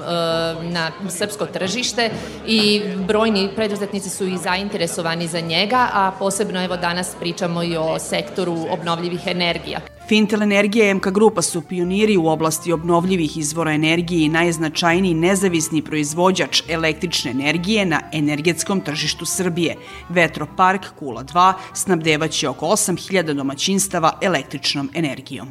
na 0.62 0.90
srpsko 1.09 1.46
tržište 1.46 2.11
i 2.46 2.83
brojni 2.96 3.48
preduzetnici 3.57 4.11
su 4.11 4.26
i 4.26 4.38
zainteresovani 4.38 5.26
za 5.26 5.40
njega, 5.40 5.88
a 5.92 6.12
posebno 6.18 6.64
evo 6.64 6.76
danas 6.76 7.14
pričamo 7.20 7.62
i 7.62 7.76
o 7.76 7.98
sektoru 7.98 8.66
obnovljivih 8.70 9.26
energija. 9.26 9.96
Fintel 10.09 10.42
Energija 10.42 10.90
i 10.90 10.95
MK 10.95 11.07
Grupa 11.11 11.42
su 11.42 11.62
pioniri 11.62 12.16
u 12.16 12.27
oblasti 12.27 12.73
obnovljivih 12.73 13.37
izvora 13.37 13.73
energije 13.73 14.25
i 14.25 14.29
najznačajniji 14.29 15.14
nezavisni 15.14 15.83
proizvođač 15.83 16.62
električne 16.69 17.31
energije 17.31 17.87
na 17.87 18.01
energetskom 18.12 18.81
tržištu 18.81 19.27
Srbije. 19.27 19.77
Vetropark 20.09 20.87
Kula 20.99 21.25
2 21.25 21.53
snabdevaće 21.75 22.49
oko 22.49 22.66
8000 22.66 23.33
domaćinstava 23.33 24.19
električnom 24.23 24.90
energijom. 24.95 25.49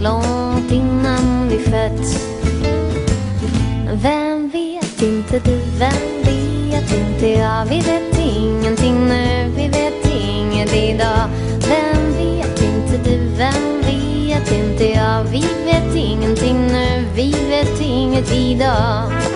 Långt 0.00 0.72
innan 0.72 1.48
vi 1.48 1.58
fötts. 1.58 2.16
Vem 4.02 4.48
vet? 4.48 5.02
Inte 5.02 5.38
du, 5.38 5.60
vem 5.78 6.22
vet? 6.24 6.92
Inte 6.92 7.28
jag 7.28 7.64
Vi 7.64 7.80
vet 7.80 8.18
ingenting 8.18 9.08
nu, 9.08 9.50
vi 9.56 9.68
vet 9.68 10.06
inget 10.06 10.74
idag. 10.74 11.28
Vem 11.68 12.12
vet? 12.16 12.62
Inte 12.62 13.10
du, 13.10 13.18
vem 13.18 13.80
vet? 13.80 14.52
Inte 14.52 14.84
jag 14.84 15.24
Vi 15.24 15.44
vet 15.64 15.96
ingenting 15.96 16.66
nu, 16.66 17.04
vi 17.14 17.34
vet 17.48 17.80
inget 17.80 18.32
idag. 18.32 19.29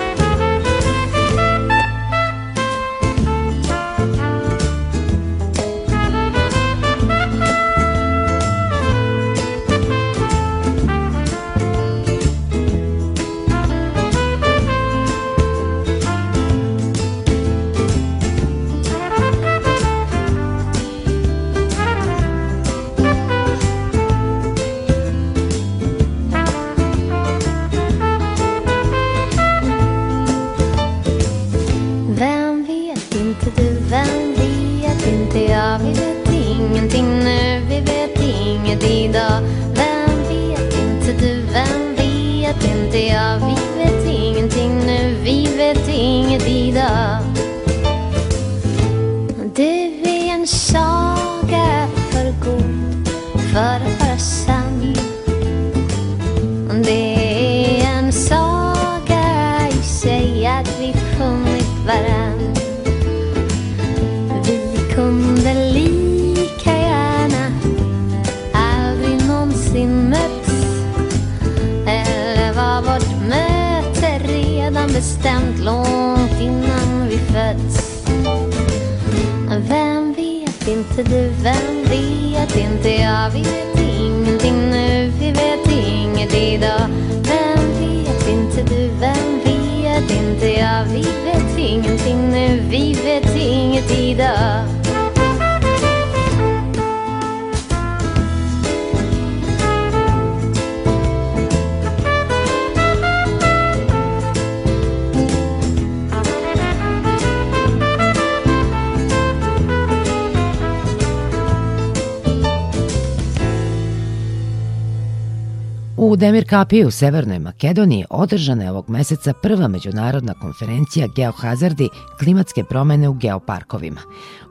U 115.96 116.16
Demir 116.16 116.44
Kapiji 116.48 116.84
u 116.84 116.90
Severnoj 116.90 117.38
Makedoniji 117.38 118.04
održana 118.10 118.64
je 118.64 118.70
ovog 118.70 118.90
meseca 118.90 119.32
prva 119.32 119.68
međunarodna 119.68 120.34
konferencija 120.34 121.08
Geohazardi 121.16 121.88
klimatske 122.18 122.64
promene 122.64 123.08
u 123.08 123.12
geoparkovima. 123.12 124.00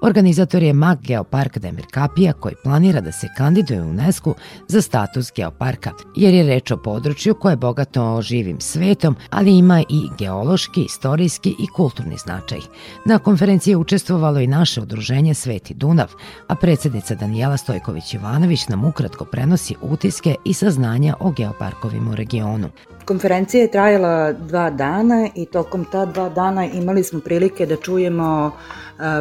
Organizator 0.03 0.63
je 0.63 0.73
MAG 0.73 1.01
Geopark 1.01 1.57
Demir 1.57 1.85
Kapija 1.91 2.33
koji 2.33 2.55
planira 2.63 3.01
da 3.01 3.11
se 3.11 3.27
kandiduje 3.37 3.81
u 3.81 3.89
UNESCO 3.89 4.33
za 4.67 4.81
status 4.81 5.31
geoparka, 5.35 5.91
jer 6.15 6.33
je 6.33 6.43
reč 6.43 6.71
o 6.71 6.77
području 6.77 7.35
koje 7.35 7.53
je 7.53 7.57
bogato 7.57 8.21
živim 8.21 8.61
svetom, 8.61 9.15
ali 9.29 9.57
ima 9.57 9.79
i 9.89 10.01
geološki, 10.17 10.83
istorijski 10.83 11.49
i 11.49 11.67
kulturni 11.75 12.17
značaj. 12.17 12.59
Na 13.05 13.19
konferenciji 13.19 13.71
je 13.71 13.77
učestvovalo 13.77 14.39
i 14.39 14.47
naše 14.47 14.81
udruženje 14.81 15.33
Sveti 15.33 15.73
Dunav, 15.73 16.11
a 16.47 16.55
predsednica 16.55 17.15
Danijela 17.15 17.57
Stojković-Jovanović 17.57 18.69
nam 18.69 18.85
ukratko 18.85 19.25
prenosi 19.25 19.75
utiske 19.81 20.35
i 20.45 20.53
saznanja 20.53 21.15
o 21.19 21.31
geoparkovima 21.31 22.11
u 22.11 22.15
regionu. 22.15 22.69
Konferencija 23.05 23.61
je 23.61 23.71
trajala 23.71 24.31
dva 24.31 24.69
dana 24.69 25.29
i 25.35 25.45
tokom 25.45 25.85
ta 25.91 26.05
dva 26.05 26.29
dana 26.29 26.65
imali 26.65 27.03
smo 27.03 27.19
prilike 27.19 27.65
da 27.65 27.75
čujemo 27.75 28.51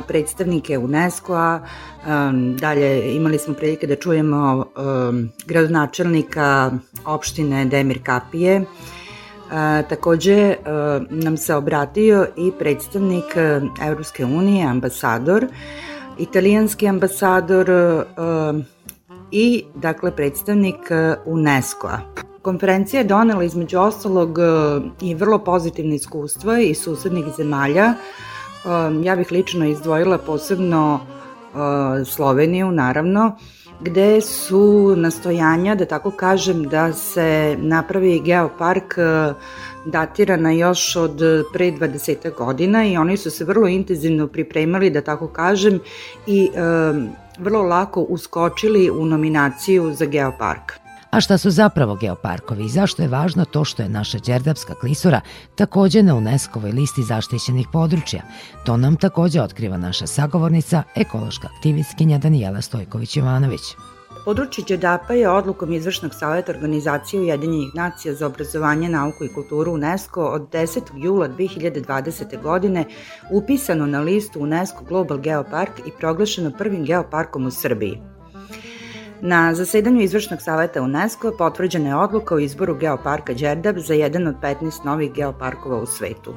predstavnike 0.08 0.78
UNESCO-a, 0.78 1.60
dalje 2.58 3.14
imali 3.16 3.38
smo 3.38 3.54
prilike 3.54 3.86
da 3.86 3.96
čujemo 3.96 4.64
gradonačelnika 5.46 6.70
opštine 7.04 7.64
Demir 7.64 8.02
Kapije, 8.02 8.64
takođe 9.88 10.54
nam 11.10 11.36
se 11.36 11.54
obratio 11.54 12.26
i 12.36 12.52
predstavnik 12.58 13.36
Evropske 13.86 14.24
unije, 14.24 14.66
ambasador, 14.66 15.46
italijanski 16.18 16.88
ambasador 16.88 17.70
i 19.30 19.64
dakle 19.74 20.16
predstavnik 20.16 20.76
UNESCO-a. 21.26 22.31
Konferencija 22.42 23.00
je 23.00 23.04
donela 23.04 23.44
između 23.44 23.78
ostalog 23.78 24.38
i 25.00 25.14
vrlo 25.14 25.38
pozitivne 25.38 25.94
iskustva 25.94 26.58
iz 26.60 26.78
susednih 26.78 27.24
zemalja. 27.36 27.94
Ja 29.02 29.16
bih 29.16 29.32
lično 29.32 29.66
izdvojila 29.66 30.18
posebno 30.18 31.00
Sloveniju, 32.06 32.70
naravno, 32.70 33.36
gde 33.80 34.20
su 34.20 34.94
nastojanja, 34.96 35.74
da 35.74 35.84
tako 35.84 36.10
kažem, 36.10 36.62
da 36.64 36.92
se 36.92 37.56
napravi 37.58 38.20
geopark 38.24 38.94
datirana 39.86 40.52
još 40.52 40.96
od 40.96 41.20
pre 41.52 41.72
20 41.72 42.34
godina 42.38 42.86
i 42.86 42.96
oni 42.96 43.16
su 43.16 43.30
se 43.30 43.44
vrlo 43.44 43.68
intenzivno 43.68 44.26
pripremali, 44.26 44.90
da 44.90 45.00
tako 45.00 45.28
kažem, 45.28 45.80
i 46.26 46.50
vrlo 47.38 47.62
lako 47.62 48.00
uskočili 48.00 48.90
u 48.90 49.04
nominaciju 49.06 49.92
za 49.94 50.04
Geopark. 50.04 50.81
A 51.12 51.20
šta 51.20 51.38
su 51.38 51.50
zapravo 51.50 51.94
geoparkovi 51.94 52.64
i 52.64 52.68
zašto 52.68 53.02
je 53.02 53.08
važno 53.08 53.44
to 53.44 53.64
što 53.64 53.82
je 53.82 53.88
naša 53.88 54.18
Đerdapska 54.18 54.74
klisura 54.74 55.20
takođe 55.54 56.02
na 56.02 56.14
UNESCO-voj 56.14 56.72
listi 56.72 57.02
zaštićenih 57.02 57.66
područja? 57.72 58.22
To 58.64 58.76
nam 58.76 58.96
takođe 58.96 59.42
otkriva 59.42 59.76
naša 59.76 60.06
sagovornica, 60.06 60.82
ekološka 60.94 61.48
aktivistkinja 61.56 62.18
Danijela 62.18 62.60
Stojković-Jovanović. 62.60 63.74
Područje 64.24 64.64
Đerdapa 64.68 65.14
je 65.14 65.30
odlukom 65.30 65.72
Izvršnog 65.72 66.14
saveta 66.14 66.52
Organizacije 66.52 67.20
Ujedinjenih 67.20 67.74
nacija 67.74 68.14
za 68.14 68.26
obrazovanje, 68.26 68.88
nauku 68.88 69.24
i 69.24 69.34
kulturu 69.34 69.72
UNESCO 69.72 70.24
od 70.24 70.42
10. 70.50 70.80
jula 70.96 71.28
2020. 71.28 72.42
godine 72.42 72.84
upisano 73.30 73.86
na 73.86 74.00
listu 74.00 74.40
UNESCO 74.40 74.84
Global 74.84 75.18
Geopark 75.18 75.78
i 75.86 75.90
proglašeno 76.00 76.50
prvim 76.58 76.84
geoparkom 76.84 77.46
u 77.46 77.50
Srbiji. 77.50 77.98
Na 79.24 79.54
zasedanju 79.54 80.00
Izvršnog 80.02 80.42
saveta 80.42 80.82
UNESCO 80.82 81.30
potvrđena 81.38 81.88
je 81.88 81.96
odluka 81.96 82.34
o 82.34 82.38
izboru 82.38 82.74
Geoparka 82.74 83.34
Đerdap 83.34 83.76
za 83.78 83.94
jedan 83.94 84.26
od 84.26 84.34
15 84.42 84.84
novih 84.84 85.12
geoparkova 85.12 85.76
u 85.78 85.86
svetu. 85.86 86.34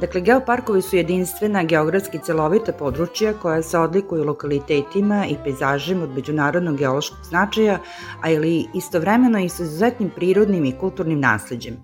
Dakle, 0.00 0.20
geoparkovi 0.20 0.82
su 0.82 0.96
jedinstvena 0.96 1.62
geografski 1.62 2.18
celovita 2.18 2.72
područja 2.72 3.32
koja 3.32 3.62
se 3.62 3.78
odlikuju 3.78 4.24
lokalitetima 4.24 5.26
i 5.26 5.36
pejzažima 5.44 6.04
od 6.04 6.14
međunarodnog 6.14 6.76
geološkog 6.76 7.18
značaja, 7.28 7.78
a 8.22 8.30
ili 8.30 8.66
istovremeno 8.74 9.38
i 9.38 9.48
sa 9.48 9.62
izuzetnim 9.62 10.10
prirodnim 10.10 10.64
i 10.64 10.78
kulturnim 10.80 11.20
nasledđem. 11.20 11.76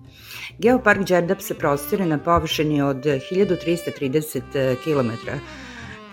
Geopark 0.59 1.07
Đerdap 1.07 1.41
se 1.41 1.53
prostire 1.53 2.05
na 2.05 2.17
površini 2.17 2.81
od 2.81 2.97
1330 2.97 4.75
km, 4.83 5.09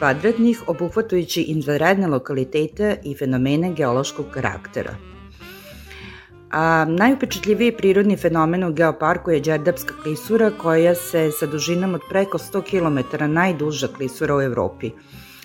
kvadratnih, 0.01 0.63
obuhvatajući 0.67 1.43
izvanredne 1.43 2.07
lokalitete 2.07 2.97
i 3.05 3.15
fenomene 3.15 3.73
geološkog 3.73 4.27
karaktera. 4.31 4.95
A 6.51 6.85
najupečetljiviji 6.89 7.77
prirodni 7.77 8.17
fenomen 8.17 8.65
u 8.65 8.73
geoparku 8.73 9.31
je 9.31 9.41
Đerdapska 9.41 9.95
klisura 10.03 10.51
koja 10.51 10.95
se 10.95 11.31
sa 11.31 11.47
dužinom 11.47 11.95
od 11.95 12.01
preko 12.09 12.39
100 12.39 12.63
km 12.71 13.25
najduža 13.33 13.89
klisura 13.97 14.37
u 14.37 14.41
Evropi. 14.43 14.91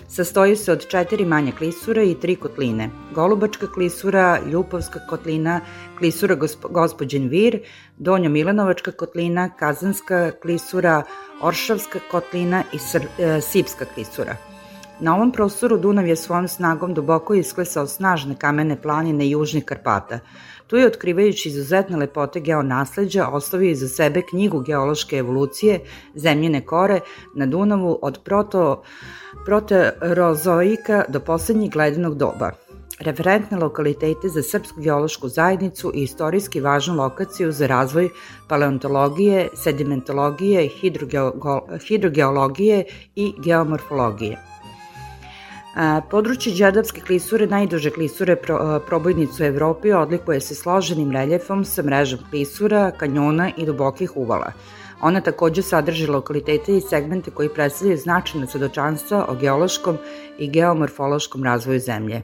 Sastoji 0.08 0.56
se 0.56 0.72
od 0.72 0.88
četiri 0.88 1.24
manje 1.24 1.52
klisura 1.58 2.02
i 2.02 2.14
tri 2.14 2.36
kotline. 2.36 2.90
Golubačka 3.14 3.66
klisura, 3.66 4.40
Ljupovska 4.52 5.00
kotlina, 5.10 5.60
klisura 5.98 6.34
gospo, 6.34 6.68
Gospodin 6.68 7.28
Vir, 7.28 7.60
Donjo 7.98 8.30
Milanovačka 8.30 8.92
kotlina, 8.92 9.50
Kazanska 9.58 10.30
klisura, 10.42 11.02
Oršavska 11.42 11.98
kotlina 12.10 12.62
i 12.72 12.78
Sr, 12.78 13.06
e, 13.18 13.40
Sipska 13.40 13.84
klisura. 13.94 14.36
Na 15.00 15.14
ovom 15.14 15.32
prostoru 15.32 15.76
Dunav 15.78 16.06
je 16.06 16.16
svojom 16.16 16.48
snagom 16.48 16.94
duboko 16.94 17.34
isklesao 17.34 17.86
snažne 17.86 18.34
kamene 18.34 18.82
planine 18.82 19.28
Južnih 19.28 19.64
Karpata. 19.64 20.18
Tu 20.66 20.76
je, 20.76 20.86
otkrivajući 20.86 21.48
izuzetne 21.48 21.96
lepote 21.96 22.40
geonasleđa, 22.40 23.28
ostavio 23.28 23.70
iza 23.70 23.88
sebe 23.88 24.22
knjigu 24.22 24.60
geološke 24.60 25.16
evolucije 25.16 25.80
zemljene 26.14 26.60
kore 26.66 27.00
na 27.34 27.46
Dunavu 27.46 27.98
od 28.02 28.20
proto, 28.24 28.82
proterozoika 29.44 31.04
do 31.08 31.20
poslednjeg 31.20 31.76
ledenog 31.76 32.16
doba 32.16 32.50
referentne 33.00 33.58
lokalitete 33.58 34.28
za 34.28 34.42
srpsku 34.42 34.80
geološku 34.80 35.28
zajednicu 35.28 35.92
i 35.94 36.02
istorijski 36.02 36.60
važnu 36.60 36.94
lokaciju 36.94 37.52
za 37.52 37.66
razvoj 37.66 38.08
paleontologije, 38.48 39.48
sedimentologije, 39.54 40.68
hidrogeologije 41.88 42.84
i 43.14 43.32
geomorfologije. 43.38 44.55
Područje 46.10 46.54
Đerdapske 46.56 47.00
klisure, 47.04 47.46
najduže 47.46 47.90
klisure 47.90 48.36
pro, 48.36 48.80
probojnicu 48.86 49.44
Evropi, 49.44 49.92
odlikuje 49.92 50.40
se 50.40 50.54
složenim 50.54 51.10
reljefom 51.12 51.64
sa 51.64 51.82
mrežom 51.82 52.20
klisura, 52.30 52.90
kanjona 52.96 53.50
i 53.56 53.66
dubokih 53.66 54.16
uvala. 54.16 54.52
Ona 55.02 55.20
takođe 55.20 55.62
sadrži 55.62 56.06
lokalitete 56.06 56.76
i 56.76 56.80
segmente 56.80 57.30
koji 57.30 57.48
predstavljaju 57.48 57.98
značajno 57.98 58.46
svedočanstva 58.46 59.26
o 59.28 59.34
geološkom 59.34 59.98
i 60.38 60.48
geomorfološkom 60.50 61.44
razvoju 61.44 61.80
zemlje. 61.80 62.22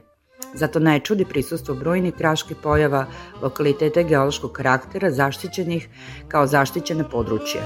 Zato 0.53 0.79
ne 0.79 0.99
čudi 0.99 1.25
prisustvo 1.25 1.75
brojnih 1.75 2.13
kraških 2.13 2.57
pojava 2.63 3.05
lokalitete 3.41 4.03
geološkog 4.03 4.51
karaktera 4.51 5.11
zaštićenih 5.11 5.87
kao 6.27 6.47
zaštićene 6.47 7.09
područje. 7.09 7.61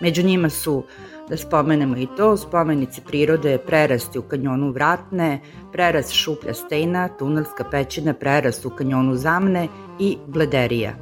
Među 0.00 0.22
njima 0.22 0.50
su 0.50 0.84
Da 1.28 1.36
spomenemo 1.36 1.96
i 1.96 2.06
to, 2.16 2.36
spomenici 2.36 3.00
prirode, 3.06 3.58
prerasti 3.58 4.18
u 4.18 4.22
kanjonu 4.22 4.70
Vratne, 4.70 5.40
prerast 5.72 6.12
Šuplja 6.12 6.54
Stejna, 6.54 7.08
Tunelska 7.08 7.64
pećina, 7.70 8.14
prerast 8.14 8.66
u 8.66 8.70
kanjonu 8.70 9.16
Zamne 9.16 9.68
i 9.98 10.18
Blederija. 10.26 10.92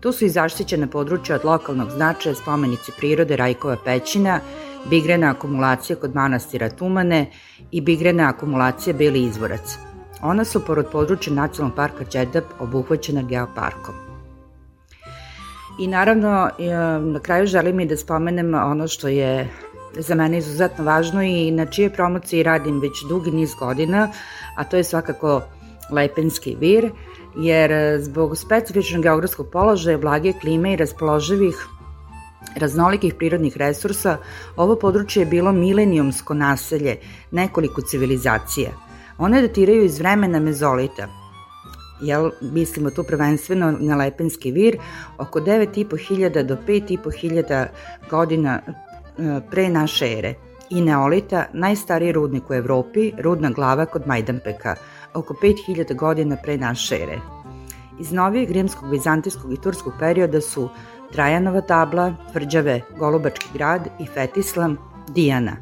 Tu 0.00 0.12
su 0.12 0.24
i 0.24 0.28
zaštićene 0.28 0.90
područja 0.90 1.36
od 1.36 1.44
lokalnog 1.44 1.90
značaja 1.90 2.34
spomenici 2.34 2.92
prirode 2.98 3.36
Rajkova 3.36 3.76
pećina, 3.84 4.40
bigrena 4.90 5.30
akumulacija 5.30 5.96
kod 5.96 6.14
manastira 6.14 6.70
Tumane 6.70 7.30
i 7.70 7.80
bigrena 7.80 8.28
akumulacija 8.28 8.94
Beli 8.94 9.22
izvorac. 9.22 9.78
Ona 10.22 10.44
su 10.44 10.64
porod 10.64 10.86
područja 10.92 11.32
nacionalnog 11.32 11.76
parka 11.76 12.04
Đerdap 12.12 12.44
obuhvaćena 12.60 13.22
geoparkom. 13.22 14.05
I 15.78 15.86
naravno, 15.86 16.50
na 17.00 17.20
kraju 17.20 17.46
želim 17.46 17.80
i 17.80 17.86
da 17.86 17.96
spomenem 17.96 18.54
ono 18.54 18.88
što 18.88 19.08
je 19.08 19.48
za 19.98 20.14
mene 20.14 20.38
izuzetno 20.38 20.84
važno 20.84 21.22
i 21.22 21.50
na 21.50 21.66
čije 21.66 21.90
promociji 21.90 22.42
radim 22.42 22.80
već 22.80 23.04
dugi 23.08 23.30
niz 23.30 23.54
godina, 23.54 24.08
a 24.56 24.64
to 24.64 24.76
je 24.76 24.84
svakako 24.84 25.42
Lepenski 25.90 26.56
vir, 26.60 26.90
jer 27.36 28.00
zbog 28.02 28.36
specifičnog 28.36 29.02
geografskog 29.02 29.50
položaja, 29.52 29.98
blage 29.98 30.32
klime 30.40 30.72
i 30.72 30.76
raspoloživih 30.76 31.66
raznolikih 32.56 33.14
prirodnih 33.14 33.56
resursa, 33.56 34.16
ovo 34.56 34.76
područje 34.76 35.20
je 35.20 35.26
bilo 35.26 35.52
milenijumsko 35.52 36.34
naselje 36.34 36.96
nekoliko 37.30 37.80
civilizacija. 37.80 38.70
One 39.18 39.42
datiraju 39.42 39.84
iz 39.84 39.98
vremena 39.98 40.40
mezolita, 40.40 41.08
jel, 42.00 42.30
mislimo 42.40 42.90
tu 42.90 43.02
prvenstveno 43.02 43.76
na 43.80 43.96
Lepenski 43.96 44.52
vir, 44.52 44.78
oko 45.18 45.40
9500 45.40 46.42
do 46.42 46.56
5500 46.66 47.66
godina 48.10 48.60
e, 48.64 49.40
pre 49.50 49.68
naše 49.68 50.12
ere. 50.18 50.34
I 50.70 50.80
Neolita, 50.82 51.44
najstariji 51.52 52.12
rudnik 52.12 52.50
u 52.50 52.54
Evropi, 52.54 53.12
rudna 53.18 53.50
glava 53.50 53.86
kod 53.86 54.06
Majdanpeka, 54.06 54.74
oko 55.14 55.34
5000 55.42 55.94
godina 55.94 56.36
pre 56.42 56.56
naše 56.56 56.96
ere. 57.02 57.20
Iz 58.00 58.12
novijeg 58.12 58.50
rimskog, 58.50 58.90
vizantijskog 58.90 59.52
i 59.52 59.60
turskog 59.60 59.92
perioda 59.98 60.40
su 60.40 60.68
Trajanova 61.12 61.60
tabla, 61.60 62.14
tvrđave 62.32 62.80
Golubački 62.98 63.46
grad 63.54 63.88
i 64.00 64.06
Fetislam, 64.06 64.76
Dijana. 65.08 65.56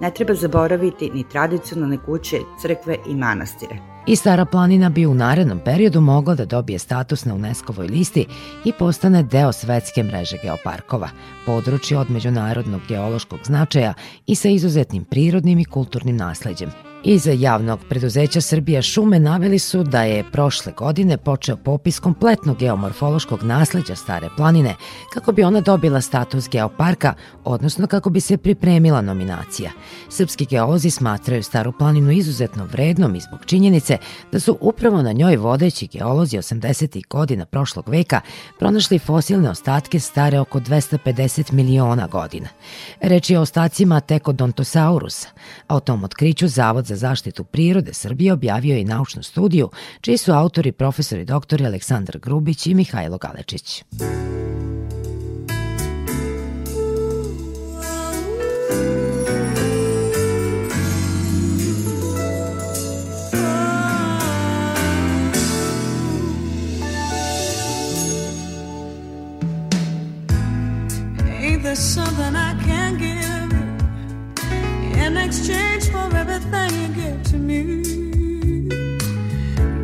Ne 0.00 0.10
treba 0.10 0.34
zaboraviti 0.34 1.10
ni 1.14 1.24
tradicionalne 1.28 1.98
kuće, 2.06 2.40
crkve 2.62 2.96
i 3.06 3.14
manastire. 3.14 3.95
I 4.08 4.16
Stara 4.16 4.44
planina 4.44 4.88
bi 4.88 5.06
u 5.06 5.14
narednom 5.14 5.60
periodu 5.64 6.00
mogla 6.00 6.34
da 6.34 6.44
dobije 6.44 6.78
status 6.78 7.24
na 7.24 7.34
UNESCO-voj 7.34 7.88
listi 7.88 8.26
i 8.64 8.72
postane 8.72 9.22
deo 9.22 9.52
svetske 9.52 10.02
mreže 10.02 10.36
geoparkova, 10.42 11.08
područje 11.46 11.98
od 11.98 12.10
međunarodnog 12.10 12.80
geološkog 12.88 13.40
značaja 13.44 13.94
i 14.26 14.34
sa 14.34 14.48
izuzetnim 14.48 15.04
prirodnim 15.04 15.58
i 15.58 15.64
kulturnim 15.64 16.16
nasleđem, 16.16 16.70
Iz 17.04 17.28
javnog 17.34 17.80
preduzeća 17.88 18.40
Srbija 18.40 18.82
šume 18.82 19.18
naveli 19.18 19.58
su 19.58 19.82
da 19.82 20.02
je 20.02 20.24
prošle 20.32 20.72
godine 20.72 21.16
počeo 21.16 21.56
popis 21.56 21.98
kompletnog 21.98 22.58
geomorfološkog 22.58 23.42
nasleđa 23.42 23.94
Stare 23.96 24.28
planine 24.36 24.74
kako 25.14 25.32
bi 25.32 25.42
ona 25.42 25.60
dobila 25.60 26.00
status 26.00 26.48
geoparka, 26.48 27.14
odnosno 27.44 27.86
kako 27.86 28.10
bi 28.10 28.20
se 28.20 28.36
pripremila 28.36 29.00
nominacija. 29.00 29.70
Srpski 30.08 30.46
geolozi 30.46 30.90
smatraju 30.90 31.42
Staru 31.42 31.72
planinu 31.78 32.10
izuzetno 32.10 32.64
vrednom 32.64 33.14
i 33.14 33.20
zbog 33.20 33.44
činjenice 33.46 33.98
da 34.32 34.40
su 34.40 34.58
upravo 34.60 35.02
na 35.02 35.12
njoj 35.12 35.36
vodeći 35.36 35.86
geolozi 35.86 36.36
80. 36.36 37.06
godina 37.08 37.46
prošlog 37.46 37.88
veka 37.88 38.20
pronašli 38.58 38.98
fosilne 38.98 39.50
ostatke 39.50 40.00
stare 40.00 40.38
oko 40.38 40.60
250 40.60 41.52
miliona 41.52 42.06
godina. 42.06 42.48
Reč 43.00 43.30
je 43.30 43.38
o 43.38 43.42
ostacima 43.42 44.00
Tekodontosaurusa, 44.00 45.28
a 45.66 45.76
o 45.76 45.80
tom 45.80 46.04
otkriću 46.04 46.48
Zavod 46.48 46.86
za 46.86 46.95
zaštitu 46.96 47.44
prirode 47.44 47.94
Srbije 47.94 48.32
objavio 48.32 48.76
i 48.76 48.84
naučnu 48.84 49.22
studiju, 49.22 49.70
čiji 50.00 50.18
su 50.18 50.32
autori 50.32 50.72
profesori 50.72 51.24
doktori 51.24 51.66
Aleksandar 51.66 52.18
Grubić 52.18 52.66
i 52.66 52.74
Mihajlo 52.74 53.18
Galečić. 53.18 53.84
Ain't 58.68 59.05
exchange 75.26 75.88
for 75.90 76.06
everything 76.16 76.70
you 76.80 76.88
give 76.94 77.22
to 77.24 77.36
me? 77.36 77.60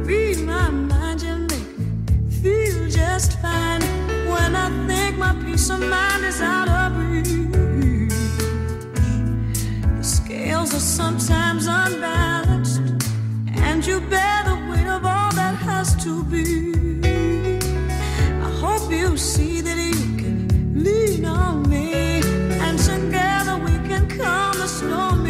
Read 0.07 0.38
my 0.46 0.70
mind 0.70 1.22
and 1.24 1.50
make 1.50 1.78
me 1.78 1.87
feel 2.31 2.88
just 2.88 3.40
fine 3.40 3.83
when 4.31 4.55
I 4.55 4.68
think 4.87 5.18
my 5.18 5.35
peace 5.44 5.68
of 5.68 5.81
mind 5.81 6.24
is 6.24 6.40
out 6.40 6.68
of 6.68 6.96
reach. 6.96 7.26
The 9.98 10.05
scales 10.05 10.74
are 10.74 10.87
sometimes 11.00 11.66
unbalanced, 11.66 12.83
and 13.66 13.85
you 13.85 14.00
bear 14.00 14.44
the 14.44 14.57
weight 14.70 14.87
of 14.87 15.05
all 15.05 15.33
that 15.40 15.57
has 15.68 15.96
to 16.05 16.22
be. 16.24 16.44
I 18.46 18.50
hope 18.62 18.92
you 18.92 19.16
see 19.16 19.61
that 19.61 19.76
you 19.76 20.16
can 20.20 20.85
lean 20.85 21.24
on 21.24 21.68
me, 21.68 22.20
and 22.64 22.78
together 22.78 23.57
we 23.66 23.74
can 23.88 24.07
calm 24.18 24.55
the 24.59 24.68
stormy 24.68 25.21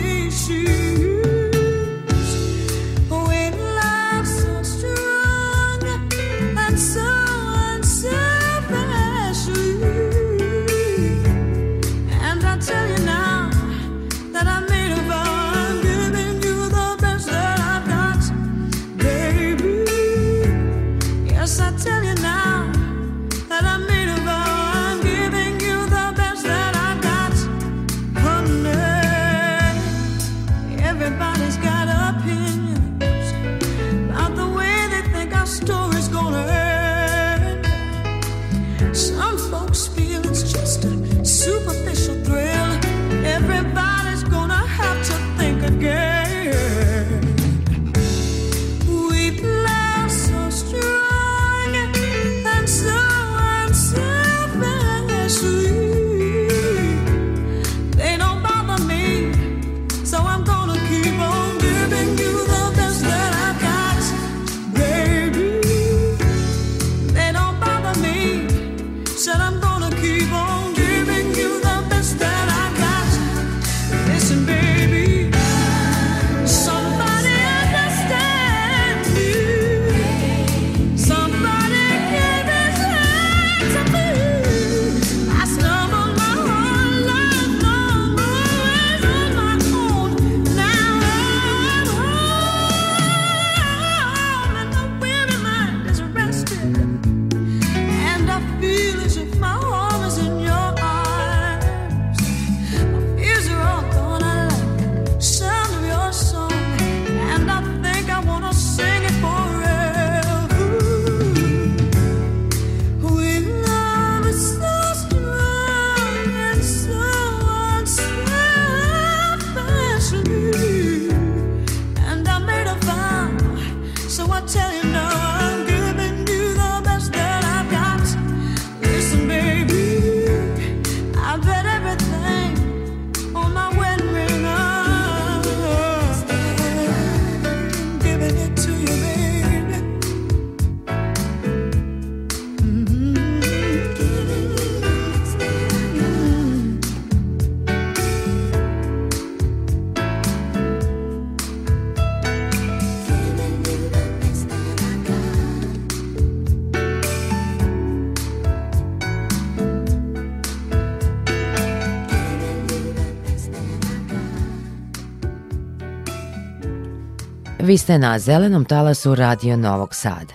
Vi 167.72 167.78
ste 167.78 167.98
na 167.98 168.18
zelenom 168.18 168.64
talasu 168.64 169.14
Radio 169.14 169.56
Novog 169.56 169.94
Sada. 169.94 170.34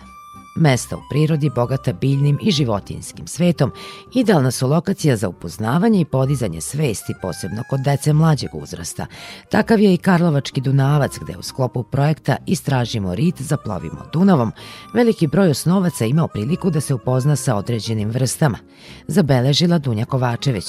Mesta 0.56 0.98
u 0.98 1.00
prirodi 1.10 1.50
bogata 1.50 1.94
biljnim 1.94 2.40
i 2.42 2.52
životinskim 2.52 3.28
svetom 3.28 3.72
idealna 4.14 4.52
su 4.52 4.68
lokacija 4.68 5.16
za 5.16 5.30
upoznavanje 5.30 6.02
i 6.02 6.06
podizanje 6.06 6.62
svesti, 6.62 7.14
posebno 7.22 7.64
kod 7.70 7.80
dece 7.80 8.14
mlađeg 8.14 8.50
uzrasta. 8.54 9.06
Takav 9.52 9.80
je 9.80 9.94
i 9.94 9.98
Karlovački 9.98 10.62
Dunavac, 10.62 11.12
gde 11.22 11.38
u 11.38 11.44
sklopu 11.44 11.84
projekta 11.84 12.36
Istražimo 12.46 13.16
rit, 13.16 13.42
zaplovimo 13.42 14.06
Dunavom, 14.14 14.52
veliki 14.94 15.28
broj 15.28 15.50
osnovaca 15.50 16.06
imao 16.06 16.28
priliku 16.28 16.70
da 16.70 16.82
se 16.82 16.94
upozna 16.94 17.36
sa 17.36 17.56
određenim 17.56 18.10
vrstama. 18.10 18.58
Zabeležila 19.08 19.78
Dunja 19.78 20.06
Kovačević. 20.06 20.66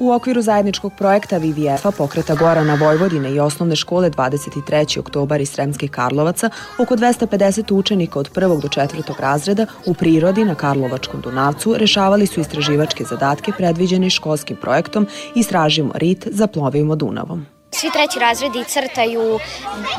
U 0.00 0.12
okviru 0.12 0.42
zajedničkog 0.42 0.92
projekta 0.98 1.40
WWF-a 1.40 1.90
pokreta 1.90 2.34
Gorana 2.34 2.74
Vojvodine 2.74 3.30
i 3.30 3.40
osnovne 3.40 3.76
škole 3.76 4.10
23. 4.10 4.98
oktobar 4.98 5.40
iz 5.40 5.50
Sremskih 5.50 5.90
Karlovaca 5.90 6.50
oko 6.78 6.96
250 6.96 7.74
učenika 7.74 8.18
od 8.18 8.30
prvog 8.34 8.62
do 8.62 8.68
četvrtog 8.68 9.20
razreda 9.20 9.66
u 9.86 9.94
prirodi 9.94 10.44
na 10.44 10.54
Karlovačkom 10.54 11.20
Dunavcu 11.20 11.74
rešavali 11.78 12.26
su 12.26 12.40
istraživačke 12.40 13.04
zadatke 13.04 13.52
predviđene 13.56 14.10
školskim 14.10 14.56
projektom 14.56 15.06
Istražimo 15.34 15.92
rit, 15.94 16.28
zaplovimo 16.30 16.96
Dunavom. 16.96 17.59
Svi 17.72 17.90
treći 17.90 18.18
razredi 18.18 18.64
crtaju 18.64 19.38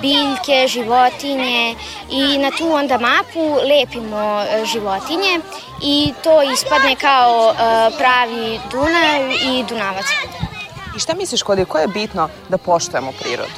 biljke, 0.01 0.67
životinje 0.67 1.75
i 2.09 2.37
na 2.37 2.51
tu 2.57 2.73
onda 2.73 2.97
mapu 2.97 3.57
lepimo 3.69 4.41
e, 4.41 4.65
životinje 4.65 5.39
i 5.81 6.13
to 6.23 6.41
ispadne 6.53 6.95
kao 6.95 7.51
e, 7.51 7.55
pravi 7.97 8.59
Dunav 8.71 9.31
i 9.31 9.63
Dunavac. 9.69 10.05
I 10.97 10.99
šta 10.99 11.13
misliš 11.13 11.43
koliko 11.43 11.77
je 11.77 11.87
bitno 11.87 12.29
da 12.49 12.57
poštujemo 12.57 13.11
prirodu? 13.21 13.51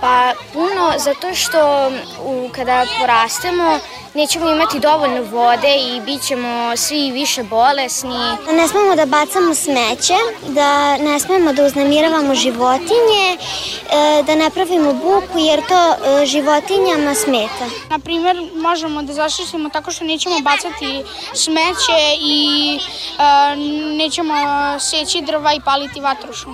Pa 0.00 0.32
puno 0.52 0.92
zato 0.98 1.34
što 1.34 1.90
u, 2.24 2.48
kada 2.54 2.86
porastemo 3.00 3.78
nećemo 4.14 4.50
imati 4.50 4.80
dovoljno 4.80 5.22
vode 5.22 5.76
i 5.76 6.00
bit 6.00 6.22
ćemo 6.22 6.76
svi 6.76 7.10
više 7.10 7.42
bolesni. 7.42 8.18
Ne 8.52 8.68
smemo 8.68 8.96
da 8.96 9.06
bacamo 9.06 9.54
smeće, 9.54 10.14
da 10.48 10.96
ne 10.96 11.20
smemo 11.20 11.52
da 11.52 11.64
uznemiravamo 11.64 12.34
životinje, 12.34 13.26
e, 13.32 14.22
da 14.22 14.34
ne 14.34 14.50
pravimo 14.50 14.92
buku 14.92 15.38
jer 15.38 15.60
to 15.68 15.92
e, 15.92 16.26
životinjama 16.26 17.14
smeta. 17.14 17.66
Na 17.90 17.98
primer, 17.98 18.36
možemo 18.54 19.02
da 19.02 19.12
zaštitimo 19.12 19.68
tako 19.68 19.92
što 19.92 20.04
nećemo 20.04 20.40
bacati 20.40 21.04
smeće 21.34 22.00
i 22.20 22.78
e, 23.18 23.56
nećemo 23.96 24.34
seći 24.80 25.22
drva 25.22 25.54
i 25.54 25.60
paliti 25.64 26.00
vatrušu. 26.00 26.50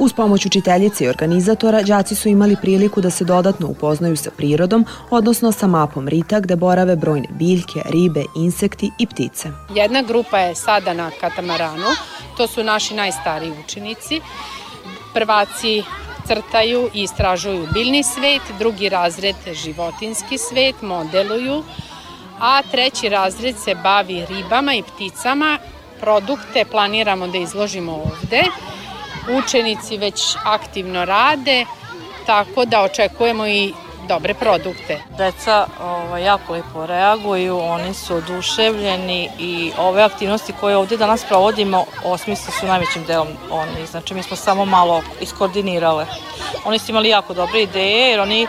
Uz 0.00 0.12
pomoć 0.12 0.46
učiteljice 0.46 1.04
i 1.04 1.08
organizatora, 1.08 1.82
đaci 1.82 2.14
su 2.14 2.28
imali 2.28 2.56
priliku 2.62 3.00
da 3.00 3.10
se 3.10 3.24
dodatno 3.24 3.66
upoznaju 3.68 4.16
sa 4.16 4.30
prirodom, 4.30 4.86
odnosno 5.10 5.52
sa 5.52 5.66
mapom 5.66 6.08
Rita 6.08 6.40
gde 6.40 6.56
borave 6.56 6.96
brojne 6.96 7.28
biljke, 7.30 7.80
ribe, 7.84 8.24
insekti 8.36 8.90
i 8.98 9.06
ptice. 9.06 9.48
Jedna 9.74 10.02
grupa 10.02 10.38
je 10.38 10.54
sada 10.54 10.92
na 10.92 11.10
katamaranu, 11.20 11.90
to 12.36 12.46
su 12.46 12.64
naši 12.64 12.94
najstariji 12.94 13.52
učenici. 13.64 14.20
Prvaci 15.14 15.82
crtaju 16.26 16.88
i 16.94 17.02
istražuju 17.02 17.66
biljni 17.74 18.02
svet, 18.02 18.42
drugi 18.58 18.88
razred 18.88 19.36
životinski 19.64 20.38
svet, 20.38 20.82
modeluju, 20.82 21.62
a 22.40 22.62
treći 22.62 23.08
razred 23.08 23.56
se 23.56 23.74
bavi 23.74 24.26
ribama 24.28 24.74
i 24.74 24.82
pticama. 24.82 25.58
Produkte 26.00 26.64
planiramo 26.70 27.26
da 27.26 27.38
izložimo 27.38 27.92
ovde 27.92 28.42
učenici 29.30 29.98
već 29.98 30.36
aktivno 30.44 31.04
rade, 31.04 31.64
tako 32.26 32.64
da 32.64 32.82
očekujemo 32.82 33.46
i 33.46 33.72
dobre 34.08 34.34
produkte. 34.34 35.00
Deca 35.18 35.66
ovaj, 35.82 36.24
jako 36.24 36.52
lepo 36.52 36.86
reaguju, 36.86 37.58
oni 37.58 37.94
su 37.94 38.14
oduševljeni 38.14 39.30
i 39.38 39.72
ove 39.78 40.02
aktivnosti 40.02 40.52
koje 40.60 40.76
ovdje 40.76 40.96
danas 40.96 41.24
provodimo 41.24 41.84
osmisli 42.04 42.52
su 42.60 42.66
najvećim 42.66 43.04
delom 43.04 43.28
oni. 43.50 43.86
Znači 43.86 44.14
mi 44.14 44.22
smo 44.22 44.36
samo 44.36 44.64
malo 44.64 45.02
iskoordinirale. 45.20 46.06
Oni 46.64 46.78
su 46.78 46.90
imali 46.90 47.08
jako 47.08 47.34
dobre 47.34 47.62
ideje 47.62 48.10
jer 48.10 48.20
oni 48.20 48.46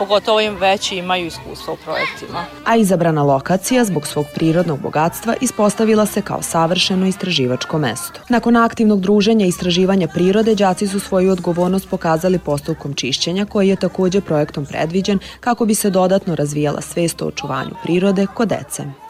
pogotovo 0.00 0.40
im 0.40 0.56
veći 0.56 0.96
imaju 0.96 1.26
iskustva 1.26 1.72
u 1.72 1.76
projektima. 1.76 2.44
A 2.64 2.76
izabrana 2.76 3.22
lokacija 3.22 3.84
zbog 3.84 4.06
svog 4.06 4.26
prirodnog 4.34 4.80
bogatstva 4.80 5.34
ispostavila 5.40 6.06
se 6.06 6.22
kao 6.22 6.42
savršeno 6.42 7.06
istraživačko 7.06 7.78
mesto. 7.78 8.20
Nakon 8.28 8.56
aktivnog 8.56 9.00
druženja 9.00 9.46
i 9.46 9.48
istraživanja 9.48 10.08
prirode, 10.08 10.54
đaci 10.54 10.86
su 10.86 11.00
svoju 11.00 11.32
odgovornost 11.32 11.88
pokazali 11.90 12.38
postupkom 12.38 12.94
čišćenja 12.94 13.44
koji 13.44 13.68
je 13.68 13.76
takođe 13.76 14.20
projektom 14.20 14.66
predviđen 14.66 15.18
kako 15.40 15.64
bi 15.64 15.74
se 15.74 15.90
dodatno 15.90 16.34
razvijala 16.34 16.80
svest 16.80 17.22
o 17.22 17.26
očuvanju 17.26 17.74
prirode 17.84 18.26
kod 18.34 18.48
dece. 18.48 19.09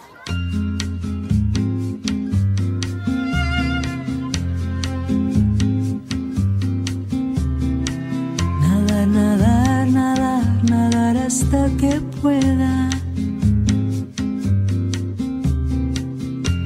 Hasta 11.51 11.77
que 11.79 12.01
pueda. 12.23 12.91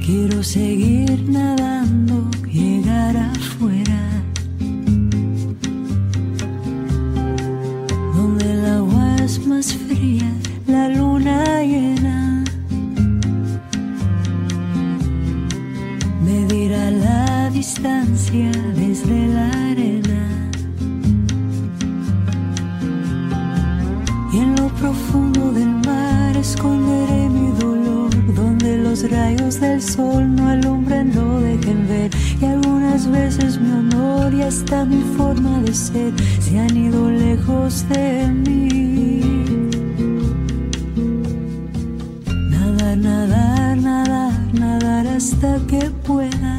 Quiero 0.05 0.43
seguir 0.43 1.27
nadando, 1.27 2.29
llegar 2.51 3.17
afuera. 3.17 3.34
Rayos 29.25 29.59
del 29.59 29.81
sol 29.81 30.23
no 30.35 30.49
alumbran, 30.49 31.07
no 31.15 31.39
dejen 31.39 31.87
ver. 31.87 32.09
Y 32.41 32.45
algunas 32.45 33.09
veces 33.09 33.59
mi 33.59 33.71
honor 33.71 34.33
y 34.33 34.41
hasta 34.43 34.85
mi 34.85 35.01
forma 35.17 35.53
de 35.61 35.73
ser 35.73 36.13
se 36.39 36.59
han 36.59 36.75
ido 36.77 37.09
lejos 37.09 37.71
de 37.89 38.07
mí. 38.43 39.21
Nadar, 42.53 42.97
nadar, 42.97 43.77
nadar, 43.77 44.33
nadar 44.53 45.07
hasta 45.07 45.51
que 45.69 45.83
pueda. 46.07 46.55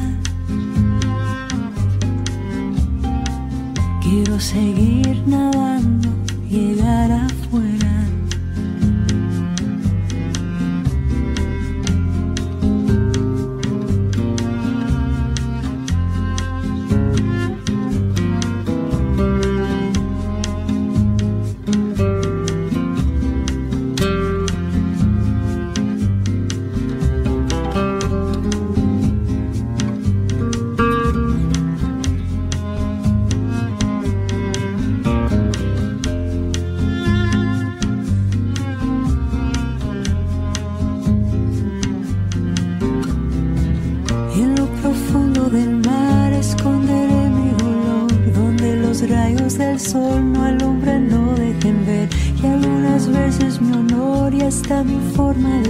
Quiero 4.03 4.39
seguir 4.39 5.15
nadando, 5.25 5.66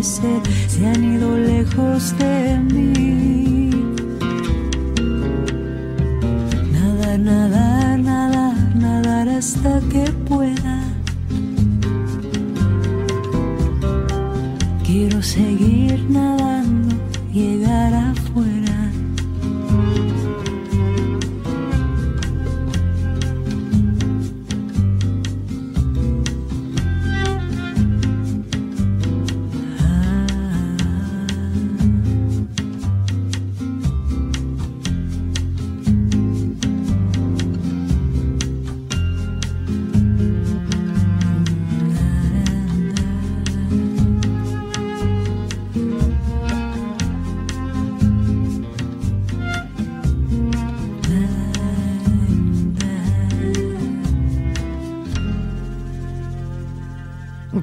said 0.02 0.57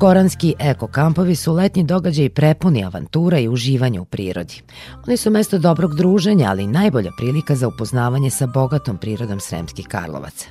Goranski 0.05 0.55
eko 0.59 0.87
kampovi 0.87 1.37
su 1.37 1.53
letnji 1.53 1.85
događaj 1.85 2.29
prepuni 2.29 2.85
avantura 2.85 3.39
i 3.39 3.49
uživanja 3.49 4.03
u 4.03 4.05
prirodi. 4.05 4.63
Oni 5.07 5.17
su 5.17 5.31
mesto 5.31 5.59
dobrog 5.59 5.95
druženja, 5.95 6.51
ali 6.51 6.67
najbolja 6.67 7.11
prilika 7.17 7.55
za 7.55 7.69
upoznavanje 7.69 8.31
sa 8.31 8.47
bogatom 8.47 8.99
prirodom 8.99 9.41
Sremskih 9.41 9.87
Karlovaca. 9.89 10.47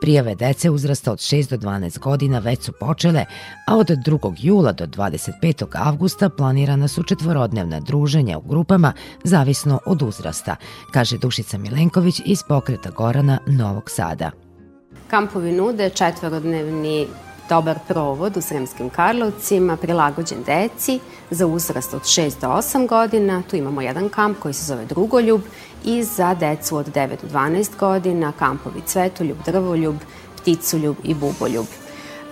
Prijave 0.00 0.34
dece 0.34 0.70
uzrasta 0.70 1.12
od 1.12 1.18
6 1.18 1.50
do 1.50 1.56
12 1.56 1.98
godina 1.98 2.38
već 2.38 2.62
su 2.62 2.72
počele, 2.80 3.24
a 3.66 3.76
od 3.76 3.86
2. 3.86 4.34
jula 4.38 4.72
do 4.72 4.86
25. 4.86 5.66
avgusta 5.72 6.28
planirana 6.28 6.88
su 6.88 7.02
četvorodnevna 7.02 7.80
druženja 7.80 8.38
u 8.38 8.48
grupama, 8.48 8.92
zavisno 9.24 9.80
od 9.86 10.02
uzrasta, 10.02 10.56
kaže 10.92 11.18
Dušica 11.18 11.58
Milenković 11.58 12.22
iz 12.24 12.42
pokreta 12.48 12.90
Gorana 12.90 13.38
Novog 13.46 13.90
Sada. 13.90 14.30
Kampovi 15.10 15.52
nude 15.52 15.90
četvorodnevni 15.90 17.06
dobar 17.48 17.78
provod 17.88 18.36
u 18.36 18.40
Sremskim 18.40 18.90
Karlovcima, 18.90 19.76
prilagođen 19.76 20.38
deci 20.46 21.00
za 21.30 21.46
uzrast 21.46 21.94
od 21.94 22.02
6 22.02 22.40
do 22.40 22.46
8 22.46 22.88
godina. 22.88 23.42
Tu 23.50 23.56
imamo 23.56 23.80
jedan 23.80 24.08
kamp 24.08 24.38
koji 24.38 24.54
se 24.54 24.64
zove 24.64 24.84
Drugoljub 24.84 25.40
i 25.84 26.02
za 26.02 26.34
decu 26.34 26.76
od 26.76 26.92
9 26.94 27.08
do 27.08 27.28
12 27.28 27.70
godina 27.78 28.32
kampovi 28.32 28.80
Cvetoljub, 28.86 29.36
Drvoljub, 29.46 29.96
Pticoljub 30.36 30.96
i 31.04 31.14
Buboljub. 31.14 31.66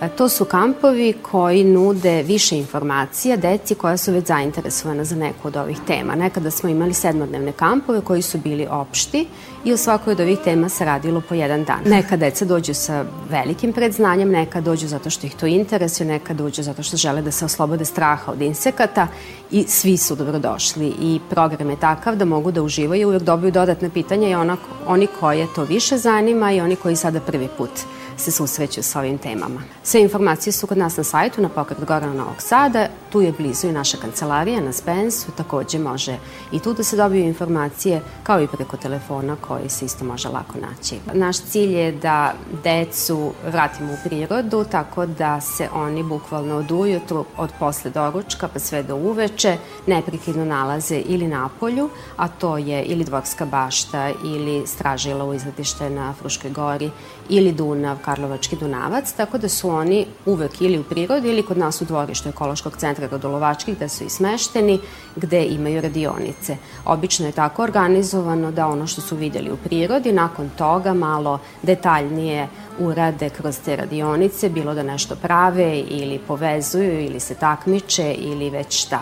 E, 0.01 0.09
to 0.09 0.29
su 0.29 0.45
kampovi 0.45 1.13
koji 1.21 1.63
nude 1.63 2.23
više 2.23 2.57
informacija 2.57 3.37
deci 3.37 3.75
koja 3.75 3.97
su 3.97 4.11
već 4.11 4.27
zainteresovana 4.27 5.03
za 5.03 5.15
neku 5.15 5.47
od 5.47 5.55
ovih 5.55 5.77
tema. 5.87 6.15
Nekada 6.15 6.51
smo 6.51 6.69
imali 6.69 6.93
sedmodnevne 6.93 7.51
kampove 7.51 8.01
koji 8.01 8.21
su 8.21 8.37
bili 8.37 8.67
opšti 8.69 9.27
i 9.65 9.73
u 9.73 9.77
svakoj 9.77 10.11
od 10.11 10.19
ovih 10.19 10.39
tema 10.43 10.69
se 10.69 10.85
radilo 10.85 11.21
po 11.29 11.35
jedan 11.35 11.63
dan. 11.63 11.79
Neka 11.85 12.17
deca 12.17 12.45
dođu 12.45 12.73
sa 12.73 13.05
velikim 13.29 13.73
predznanjem, 13.73 14.29
neka 14.29 14.61
dođu 14.61 14.87
zato 14.87 15.09
što 15.09 15.27
ih 15.27 15.35
to 15.35 15.45
interesuje, 15.45 16.07
neka 16.07 16.33
dođu 16.33 16.63
zato 16.63 16.83
što 16.83 16.97
žele 16.97 17.21
da 17.21 17.31
se 17.31 17.45
oslobode 17.45 17.85
straha 17.85 18.31
od 18.31 18.41
insekata 18.41 19.07
i 19.51 19.63
svi 19.67 19.97
su 19.97 20.15
dobrodošli. 20.15 20.93
I 21.01 21.19
program 21.29 21.69
je 21.69 21.79
takav 21.79 22.15
da 22.15 22.25
mogu 22.25 22.51
da 22.51 22.61
uživaju 22.61 23.07
uvek 23.07 23.23
dobiju 23.23 23.51
dodatne 23.51 23.89
pitanja 23.89 24.29
i 24.29 24.35
onako, 24.35 24.69
oni 24.87 25.07
koje 25.19 25.47
to 25.55 25.63
više 25.63 25.97
zanima 25.97 26.51
i 26.51 26.61
oni 26.61 26.75
koji 26.75 26.95
sada 26.95 27.19
prvi 27.19 27.47
put 27.57 27.71
se 28.17 28.31
susreću 28.31 28.83
sa 28.83 28.99
ovim 28.99 29.17
temama. 29.17 29.61
Sve 29.83 30.01
informacije 30.01 30.53
su 30.53 30.67
kod 30.67 30.77
nas 30.77 30.97
na 30.97 31.03
sajtu 31.03 31.41
na 31.41 31.49
pokret 31.49 31.85
Gorana 31.85 32.13
Novog 32.13 32.35
Sada, 32.39 32.87
tu 33.15 33.21
je 33.21 33.31
blizu 33.31 33.67
i 33.67 33.71
naša 33.71 33.97
kancelarija 33.97 34.61
na 34.61 34.71
Spensu, 34.71 35.31
takođe 35.37 35.79
može 35.79 36.17
i 36.51 36.59
tu 36.59 36.73
da 36.73 36.83
se 36.83 36.97
dobiju 36.97 37.23
informacije 37.23 38.01
kao 38.23 38.41
i 38.41 38.47
preko 38.47 38.77
telefona 38.77 39.35
koji 39.47 39.69
se 39.69 39.85
isto 39.85 40.05
može 40.05 40.29
lako 40.29 40.53
naći. 40.59 40.95
Naš 41.13 41.37
cilj 41.37 41.75
je 41.75 41.91
da 41.91 42.33
decu 42.63 43.31
vratimo 43.51 43.93
u 43.93 44.09
prirodu 44.09 44.65
tako 44.71 45.05
da 45.05 45.41
se 45.41 45.69
oni 45.73 46.03
bukvalno 46.03 46.55
od 46.55 46.71
ujutru, 46.71 47.25
od 47.37 47.49
posle 47.59 47.91
doručka 47.91 48.47
pa 48.47 48.59
sve 48.59 48.83
do 48.83 48.95
uveče 48.95 49.57
neprekidno 49.87 50.45
nalaze 50.45 50.97
ili 50.97 51.27
na 51.27 51.49
polju, 51.59 51.89
a 52.17 52.27
to 52.27 52.57
je 52.57 52.83
ili 52.83 53.03
Dvorska 53.03 53.45
bašta 53.45 54.11
ili 54.25 54.67
Stražila 54.67 55.25
u 55.25 55.33
izletište 55.33 55.89
na 55.89 56.13
Fruškoj 56.13 56.51
gori 56.51 56.91
ili 57.29 57.51
Dunav, 57.51 57.97
Karlovački 58.05 58.55
Dunavac, 58.55 59.13
tako 59.13 59.37
da 59.37 59.49
su 59.49 59.69
oni 59.69 60.05
uvek 60.25 60.61
ili 60.61 60.79
u 60.79 60.83
prirodi 60.83 61.29
ili 61.29 61.45
kod 61.45 61.57
nas 61.57 61.81
u 61.81 61.85
dvorištu 61.85 62.29
ekološkog 62.29 62.77
centra 62.77 63.04
Radolovački 63.07 63.73
gde 63.75 63.89
su 63.89 64.03
i 64.03 64.09
smešteni, 64.09 64.79
gde 65.15 65.45
imaju 65.45 65.81
radionice. 65.81 66.57
Obično 66.85 67.25
je 67.25 67.31
tako 67.31 67.63
organizovano 67.63 68.51
da 68.51 68.67
ono 68.67 68.87
što 68.87 69.01
su 69.01 69.15
videli 69.15 69.51
u 69.51 69.57
prirodi, 69.57 70.11
nakon 70.11 70.49
toga 70.57 70.93
malo 70.93 71.39
detaljnije 71.63 72.47
urade 72.79 73.29
kroz 73.29 73.59
te 73.65 73.75
radionice, 73.75 74.49
bilo 74.49 74.73
da 74.73 74.83
nešto 74.83 75.15
prave 75.15 75.79
ili 75.79 76.19
povezuju 76.27 77.01
ili 77.01 77.19
se 77.19 77.35
takmiče 77.35 78.13
ili 78.13 78.49
već 78.49 78.85
šta. 78.85 79.01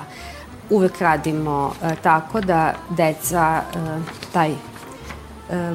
Uvek 0.70 1.02
radimo 1.02 1.74
e, 1.84 1.96
tako 2.04 2.42
da 2.42 2.74
deca 2.90 3.62
e, 3.62 3.78
taj 4.34 4.52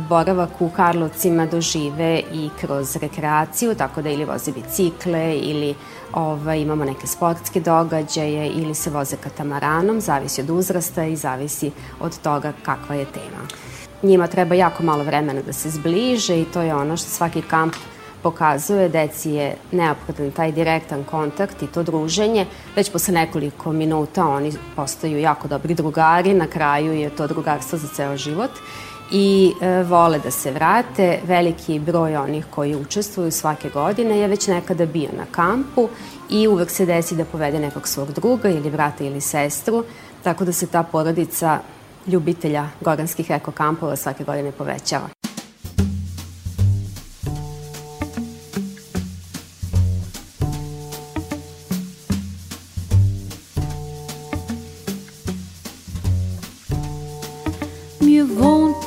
boravak 0.08 0.60
u 0.60 0.70
Karlovcima 0.70 1.46
dožive 1.46 2.22
i 2.32 2.50
kroz 2.60 2.96
rekreaciju, 2.96 3.74
tako 3.74 4.02
da 4.02 4.10
ili 4.10 4.24
voze 4.24 4.52
bicikle 4.52 5.38
ili 5.38 5.74
ovaj, 6.12 6.60
imamo 6.60 6.84
neke 6.84 7.06
sportske 7.06 7.60
događaje 7.60 8.48
ili 8.48 8.74
se 8.74 8.90
voze 8.90 9.16
katamaranom, 9.16 10.00
zavisi 10.00 10.40
od 10.40 10.50
uzrasta 10.50 11.04
i 11.04 11.16
zavisi 11.16 11.70
od 12.00 12.18
toga 12.18 12.52
kakva 12.62 12.94
je 12.94 13.04
tema. 13.04 13.46
Njima 14.02 14.26
treba 14.26 14.54
jako 14.54 14.82
malo 14.82 15.04
vremena 15.04 15.42
da 15.42 15.52
se 15.52 15.70
zbliže 15.70 16.40
i 16.40 16.44
to 16.44 16.60
je 16.60 16.74
ono 16.74 16.96
što 16.96 17.08
svaki 17.08 17.42
kamp 17.42 17.74
pokazuje, 18.22 18.88
deci 18.88 19.30
je 19.30 19.56
neophodan 19.72 20.30
taj 20.30 20.52
direktan 20.52 21.04
kontakt 21.04 21.62
i 21.62 21.66
to 21.66 21.82
druženje. 21.82 22.46
Već 22.76 22.92
posle 22.92 23.14
nekoliko 23.14 23.72
minuta 23.72 24.26
oni 24.26 24.52
postaju 24.76 25.20
jako 25.20 25.48
dobri 25.48 25.74
drugari, 25.74 26.34
na 26.34 26.46
kraju 26.46 26.92
je 26.92 27.10
to 27.10 27.26
drugarstvo 27.26 27.78
za 27.78 27.88
ceo 27.88 28.16
život 28.16 28.50
i 29.10 29.52
e, 29.60 29.82
vole 29.82 30.18
da 30.18 30.30
se 30.30 30.50
vrate. 30.50 31.20
Veliki 31.24 31.78
broj 31.78 32.16
onih 32.16 32.46
koji 32.50 32.76
učestvuju 32.76 33.30
svake 33.30 33.68
godine 33.68 34.18
je 34.18 34.28
već 34.28 34.46
nekada 34.46 34.86
bio 34.86 35.08
na 35.16 35.24
kampu 35.30 35.88
i 36.30 36.48
uvek 36.48 36.70
se 36.70 36.86
desi 36.86 37.16
da 37.16 37.24
povede 37.24 37.58
nekog 37.58 37.88
svog 37.88 38.12
druga 38.12 38.48
ili 38.48 38.70
brata 38.70 39.04
ili 39.04 39.20
sestru, 39.20 39.84
tako 40.22 40.44
da 40.44 40.52
se 40.52 40.66
ta 40.66 40.82
porodica 40.82 41.58
ljubitelja 42.06 42.68
goranskih 42.80 43.30
ekokampova 43.30 43.96
svake 43.96 44.24
godine 44.24 44.52
povećava. 44.52 45.17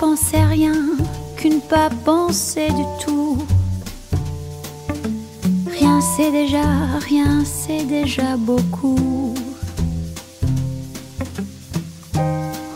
Pensais 0.02 0.44
rien 0.44 0.74
qu'une 1.38 1.62
pas 1.62 1.92
pensée 2.04 2.70
du 2.70 3.06
tout. 3.06 3.38
Rien 5.70 6.02
c'est 6.02 6.32
déjà, 6.32 6.64
rien 7.08 7.46
c'est 7.46 7.84
déjà 7.84 8.36
beaucoup. 8.36 9.36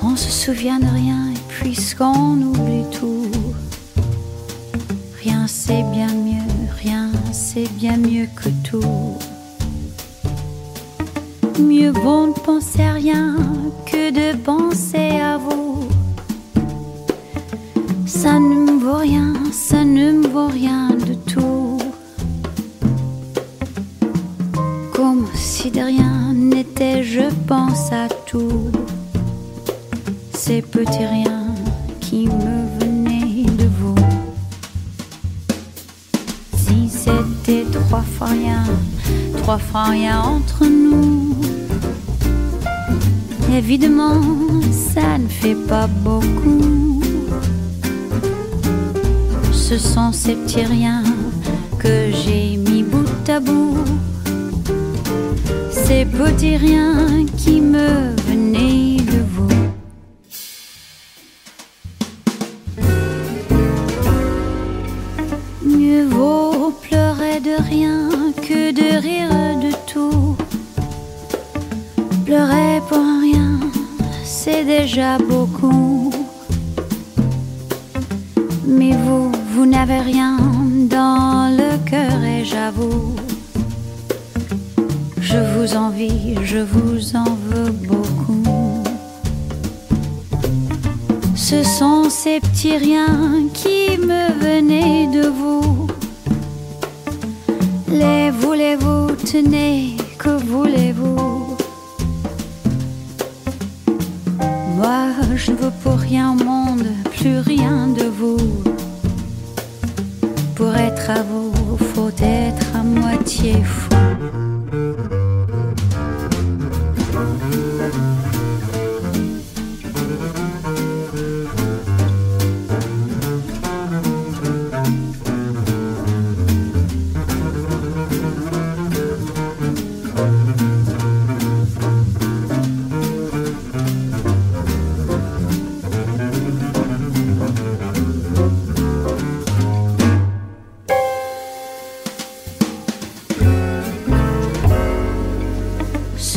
On 0.04 0.16
se 0.16 0.30
souvient 0.30 0.78
de 0.78 0.86
rien 0.86 1.32
et 1.32 1.42
puisqu'on 1.50 2.40
oublie 2.44 2.86
tout, 2.92 3.32
rien 5.24 5.48
c'est 5.48 5.84
bien 5.98 6.14
mieux, 6.14 6.52
rien 6.84 7.10
c'est 7.32 7.70
bien 7.74 7.98
mieux 7.98 8.28
que 8.36 8.50
tout. 8.70 9.18
Mieux 11.60 11.92
bon 11.92 12.28
de 12.28 12.40
penser 12.40 12.84
à 12.84 12.94
rien 12.94 13.36
que 13.88 14.12
de 14.12 14.38
penser 14.38 15.20
à 15.20 15.38
vous. 15.38 15.75
Ça 18.22 18.40
ne 18.40 18.56
me 18.56 18.80
vaut 18.80 18.98
rien, 18.98 19.34
ça 19.52 19.84
ne 19.84 20.14
me 20.14 20.28
vaut 20.28 20.48
rien 20.48 20.90
de 20.90 21.14
tout. 21.32 21.78
Comme 24.94 25.28
si 25.36 25.70
de 25.70 25.82
rien 25.82 26.34
n'était, 26.34 27.04
je 27.04 27.30
pense 27.46 27.92
à 27.92 28.08
tout. 28.26 28.72
Ces 30.34 30.62
petits 30.62 31.06
riens 31.06 31.54
qui 32.00 32.28
me 32.28 32.80
venaient 32.80 33.46
de 33.62 33.68
vous. 33.80 33.96
Si 36.58 36.90
c'était 36.90 37.66
trois 37.72 38.06
fois 38.18 38.28
rien, 38.28 38.64
trois 39.44 39.58
fois 39.60 39.84
rien 39.84 40.22
entre 40.22 40.66
nous. 40.66 41.36
Évidemment, 43.54 44.22
ça 44.72 45.18
ne 45.18 45.28
fait 45.28 45.56
pas 45.68 45.88
beaucoup 45.88 46.65
ce 49.68 49.80
sont 49.80 50.12
ces 50.12 50.36
petits 50.36 50.64
riens 50.64 51.02
que 51.80 52.12
j'ai 52.12 52.56
mis 52.56 52.84
bout 52.84 53.28
à 53.28 53.40
bout. 53.40 53.84
Ces 55.72 56.06
petits 56.06 56.56
riens 56.56 57.26
qui 57.36 57.62
me 57.62 58.16
venaient 58.28 58.95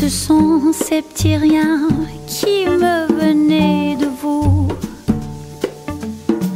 Sont 0.09 0.72
ces 0.72 1.02
petits 1.02 1.36
riens 1.36 1.86
qui 2.26 2.64
me 2.66 3.06
venaient 3.20 3.94
de 3.94 4.06
vous. 4.20 4.68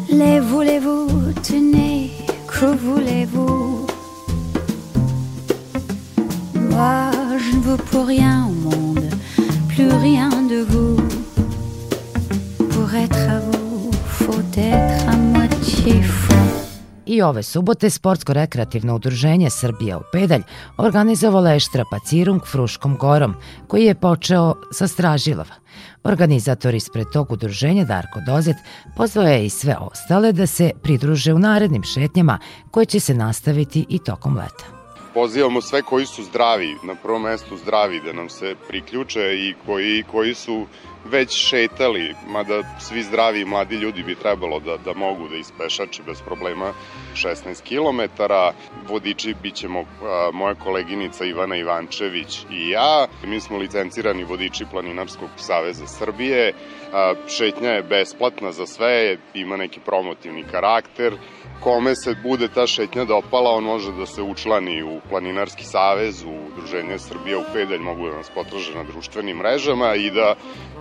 Les 0.08 0.40
voulez-vous, 0.40 1.06
tenez, 1.42 2.12
que 2.48 2.66
voulez-vous? 2.74 3.86
Moi, 6.70 7.10
je 7.36 7.56
ne 7.56 7.60
veux 7.60 7.76
pour 7.76 8.06
rien 8.06 8.48
au 8.48 8.70
monde, 8.70 9.10
plus 9.68 9.88
rien 9.88 10.30
de 10.30 10.64
vous. 10.68 10.96
Pour 12.70 12.94
être 12.94 13.28
à 13.28 13.40
vous, 13.40 13.90
faut 14.06 14.42
être 14.56 15.08
à 15.08 15.16
moitié 15.16 16.00
fou. 16.02 16.21
I 17.12 17.22
ove 17.22 17.42
subote 17.42 17.90
Sportsko-rekreativno 17.90 18.94
udruženje 18.94 19.50
Srbija 19.50 19.98
u 19.98 20.02
pedalj 20.12 20.42
organizovalo 20.76 21.50
je 21.50 21.60
štrapacirung 21.60 22.46
Fruškom 22.46 22.96
gorom, 22.96 23.34
koji 23.68 23.84
je 23.84 23.94
počeo 23.94 24.54
sa 24.72 24.88
Stražilova. 24.88 25.54
Organizator 26.04 26.74
ispred 26.74 27.06
tog 27.12 27.32
udruženja 27.32 27.84
Darko 27.84 28.20
Dozet 28.26 28.56
pozvao 28.96 29.26
je 29.26 29.46
i 29.46 29.50
sve 29.50 29.76
ostale 29.80 30.32
da 30.32 30.46
se 30.46 30.70
pridruže 30.82 31.34
u 31.34 31.38
narednim 31.38 31.82
šetnjama 31.82 32.38
koje 32.70 32.86
će 32.86 33.00
se 33.00 33.14
nastaviti 33.14 33.86
i 33.88 33.98
tokom 33.98 34.36
leta. 34.36 34.64
Pozivamo 35.14 35.60
sve 35.60 35.82
koji 35.82 36.06
su 36.06 36.24
zdravi, 36.24 36.76
na 36.84 36.94
prvom 36.94 37.22
mestu 37.22 37.56
zdravi, 37.56 38.00
da 38.00 38.12
nam 38.12 38.28
se 38.28 38.54
priključe 38.68 39.20
i 39.20 39.54
koji, 39.66 40.04
koji 40.10 40.34
su 40.34 40.66
već 41.04 41.48
šetali, 41.48 42.14
mada 42.28 42.62
svi 42.80 43.02
zdravi 43.02 43.40
i 43.40 43.44
mladi 43.44 43.76
ljudi 43.76 44.02
bi 44.02 44.14
trebalo 44.14 44.60
da, 44.60 44.76
da 44.76 44.94
mogu 44.94 45.28
da 45.28 45.36
ispešače 45.36 46.02
bez 46.06 46.22
problema 46.22 46.72
16 47.14 47.62
km. 47.62 48.22
Vodiči 48.88 49.34
bit 49.42 49.54
ćemo 49.54 49.80
a, 49.80 50.30
moja 50.32 50.54
koleginica 50.54 51.24
Ivana 51.24 51.56
Ivančević 51.56 52.38
i 52.50 52.68
ja. 52.68 53.06
Mi 53.24 53.40
smo 53.40 53.58
licencirani 53.58 54.24
vodiči 54.24 54.64
Planinarskog 54.70 55.28
saveza 55.36 55.86
Srbije. 55.86 56.52
A, 56.92 57.14
šetnja 57.28 57.70
je 57.70 57.82
besplatna 57.82 58.52
za 58.52 58.66
sve, 58.66 59.16
ima 59.34 59.56
neki 59.56 59.80
promotivni 59.80 60.44
karakter 60.50 61.12
kome 61.62 61.94
se 61.94 62.14
bude 62.22 62.48
ta 62.48 62.66
šetnja 62.66 63.04
dopala, 63.04 63.50
on 63.50 63.64
može 63.64 63.92
da 63.92 64.06
se 64.06 64.22
učlani 64.22 64.82
u 64.82 65.00
Planinarski 65.08 65.64
savez, 65.64 66.24
u 66.24 66.34
Udruženje 66.52 66.98
Srbija 66.98 67.38
u 67.38 67.44
pedalj, 67.52 67.78
mogu 67.78 68.08
da 68.08 68.16
nas 68.16 68.30
potraže 68.34 68.74
na 68.74 68.84
društvenim 68.84 69.36
mrežama 69.36 69.94
i 69.94 70.10
da 70.10 70.34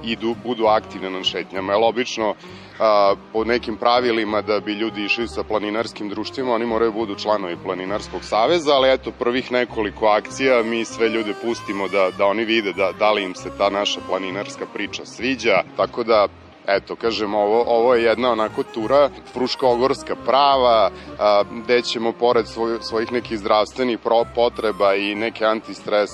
idu, 0.03 0.35
budu 0.43 0.65
aktivne 0.65 1.09
na 1.09 1.23
šetnjama. 1.23 1.73
Jer 1.73 1.83
obično 1.83 2.35
a, 2.79 3.15
po 3.33 3.43
nekim 3.43 3.77
pravilima 3.77 4.41
da 4.41 4.59
bi 4.59 4.73
ljudi 4.73 5.05
išli 5.05 5.27
sa 5.27 5.43
planinarskim 5.43 6.09
društvima, 6.09 6.53
oni 6.53 6.65
moraju 6.65 6.91
da 6.91 6.97
budu 6.97 7.15
članovi 7.15 7.57
Planinarskog 7.63 8.23
saveza, 8.23 8.73
ali 8.73 8.93
eto 8.93 9.11
prvih 9.11 9.51
nekoliko 9.51 10.05
akcija 10.05 10.63
mi 10.63 10.85
sve 10.85 11.09
ljude 11.09 11.33
pustimo 11.41 11.87
da, 11.87 12.11
da 12.17 12.25
oni 12.25 12.45
vide 12.45 12.73
da, 12.73 12.91
da 12.99 13.11
li 13.11 13.23
im 13.23 13.35
se 13.35 13.49
ta 13.57 13.69
naša 13.69 13.99
planinarska 14.09 14.65
priča 14.73 15.05
sviđa, 15.05 15.63
tako 15.77 16.03
da 16.03 16.27
Eto, 16.67 16.95
kažem, 16.95 17.33
ovo, 17.33 17.63
ovo 17.67 17.95
je 17.95 18.03
jedna 18.03 18.31
onako 18.31 18.63
tura 18.63 19.09
fruškogorska 19.33 20.15
prava, 20.25 20.91
a, 21.19 21.43
gde 21.63 21.81
ćemo 21.81 22.11
pored 22.11 22.47
svoj, 22.47 22.77
svojih 22.81 23.11
nekih 23.11 23.39
zdravstvenih 23.39 23.99
potreba 24.35 24.95
i 24.95 25.15
neke 25.15 25.45
antistres 25.45 26.09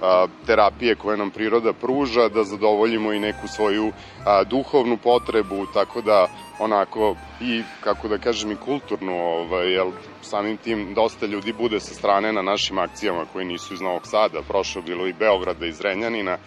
a, 0.00 0.26
terapije 0.46 0.94
koje 0.94 1.16
nam 1.16 1.30
priroda 1.30 1.72
pruža, 1.72 2.28
da 2.28 2.44
zadovoljimo 2.44 3.12
i 3.12 3.20
neku 3.20 3.48
svoju 3.48 3.92
a, 4.24 4.44
duhovnu 4.44 4.96
potrebu, 4.96 5.66
tako 5.74 6.00
da 6.00 6.26
onako 6.58 7.16
i, 7.40 7.62
kako 7.80 8.08
da 8.08 8.18
kažem, 8.18 8.50
i 8.50 8.56
kulturnu, 8.56 9.12
ovaj, 9.12 9.72
jel, 9.72 9.90
samim 10.22 10.56
tim 10.56 10.94
dosta 10.94 11.26
ljudi 11.26 11.52
bude 11.52 11.80
sa 11.80 11.94
strane 11.94 12.32
na 12.32 12.42
našim 12.42 12.78
akcijama 12.78 13.24
koji 13.32 13.44
nisu 13.44 13.74
iz 13.74 13.80
Novog 13.80 14.06
Sada, 14.06 14.42
prošlo 14.48 14.82
bilo 14.82 15.06
i 15.06 15.12
Beograda 15.12 15.66
i 15.66 15.72
Zrenjanina, 15.72 16.38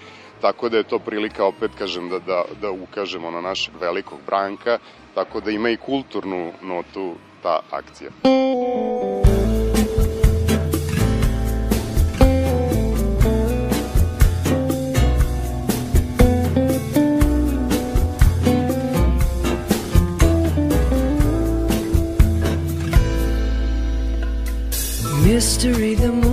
tako 0.46 0.70
da 0.70 0.78
je 0.78 0.84
to 0.84 1.00
prilika, 1.00 1.46
opet 1.46 1.72
kažem, 1.78 2.10
da, 2.10 2.20
da, 2.20 2.44
da 2.62 2.72
ukažemo 2.72 3.32
na 3.32 3.42
našeg 3.42 3.74
velikog 3.82 4.20
branka, 4.26 4.78
tako 5.16 5.42
da 5.42 5.52
ima 5.52 5.70
i 5.70 5.78
kulturnu 5.78 6.52
notu 6.62 7.16
ta 7.44 7.60
akcija. 7.72 8.12
Mystery 25.26 25.96
the 25.96 26.25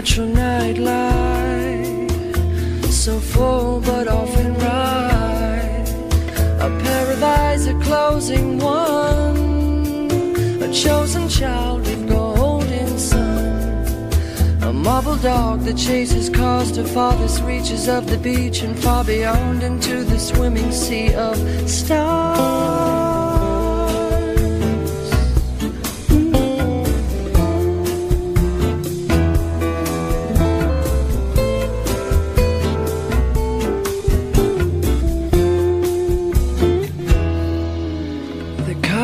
supernatural 0.00 0.28
nightlight, 0.28 2.10
so 2.90 3.18
full 3.18 3.80
but 3.80 4.08
often 4.08 4.54
right, 4.54 5.84
a 6.60 6.70
paradise, 6.82 7.66
a 7.66 7.74
closing 7.80 8.58
one, 8.58 10.10
a 10.62 10.72
chosen 10.72 11.28
child 11.28 11.80
with 11.82 12.08
golden 12.08 12.98
sun. 12.98 14.08
A 14.62 14.72
marble 14.72 15.16
dog 15.16 15.60
that 15.64 15.76
chases 15.76 16.30
cars 16.30 16.72
to 16.72 16.84
farthest 16.84 17.42
reaches 17.42 17.86
of 17.88 18.06
the 18.08 18.16
beach 18.18 18.62
and 18.62 18.78
far 18.78 19.04
beyond 19.04 19.62
into 19.62 20.02
the 20.04 20.18
swimming 20.18 20.72
sea 20.72 21.14
of 21.14 21.36
stars. 21.68 23.19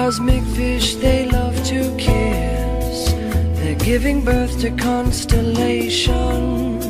Cosmic 0.07 0.45
fish 0.55 0.95
they 0.95 1.27
love 1.27 1.57
to 1.65 1.93
kiss. 1.97 3.11
They're 3.59 3.75
giving 3.75 4.25
birth 4.25 4.61
to 4.61 4.71
constellations. 4.71 6.87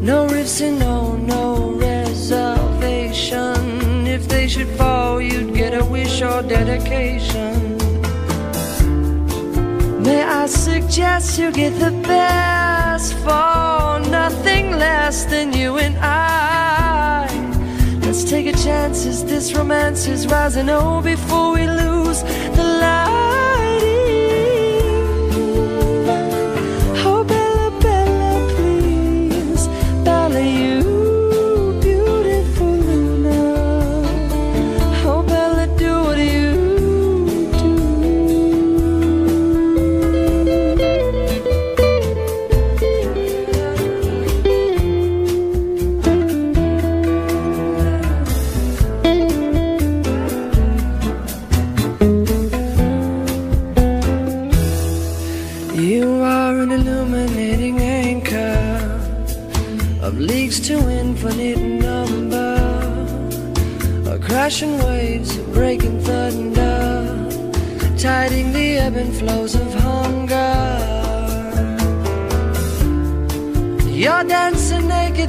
No 0.00 0.26
rifts 0.26 0.62
and 0.62 0.78
no, 0.78 1.16
no 1.16 1.72
reservation. 1.72 4.06
If 4.06 4.26
they 4.26 4.48
should 4.48 4.68
fall, 4.78 5.20
you'd 5.20 5.54
get 5.54 5.74
a 5.74 5.84
wish 5.84 6.22
or 6.22 6.40
dedication. 6.40 7.76
May 10.02 10.22
I 10.22 10.46
suggest 10.46 11.38
you 11.38 11.52
get 11.52 11.78
the 11.78 11.90
best 12.08 13.12
for 13.16 14.00
nothing 14.08 14.78
less 14.78 15.26
than 15.26 15.52
you 15.52 15.76
and 15.76 15.98
I. 15.98 17.28
Let's 18.00 18.24
take 18.24 18.46
a 18.46 18.52
chance 18.52 19.04
as 19.04 19.26
this 19.26 19.52
romance 19.52 20.06
is 20.06 20.26
rising. 20.26 20.70
Oh, 20.70 21.02
before 21.02 21.52
we 21.52 21.66
lose 21.66 22.06
the 22.56 22.62
lighting. 22.64 23.35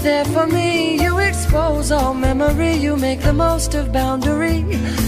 there 0.08 0.26
for 0.26 0.48
me. 0.48 1.04
You 1.04 1.20
expose 1.20 1.92
all 1.92 2.14
memory, 2.14 2.74
you 2.76 2.96
make 2.96 3.20
the 3.20 3.34
most 3.34 3.76
of 3.76 3.92
boundary. 3.92 4.60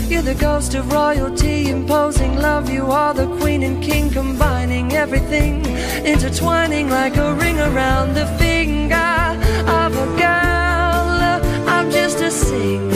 You're 0.10 0.28
the 0.34 0.38
ghost 0.47 0.76
of 0.76 0.91
royalty, 0.91 1.70
imposing 1.70 2.36
love. 2.36 2.70
You 2.70 2.86
are 2.91 3.14
the 3.14 3.28
queen 3.39 3.64
and 3.64 3.82
king, 3.82 4.10
combining 4.10 4.88
everything, 5.04 5.54
intertwining 6.14 6.89
like 6.89 7.16
a 7.16 7.34
ring 7.34 7.60
around 7.70 8.08
the 8.14 8.28
finger 8.43 9.20
of 9.82 9.91
a 10.06 10.08
girl. 10.26 11.10
I'm 11.74 11.89
just 11.91 12.20
a 12.20 12.30
singer. 12.30 12.89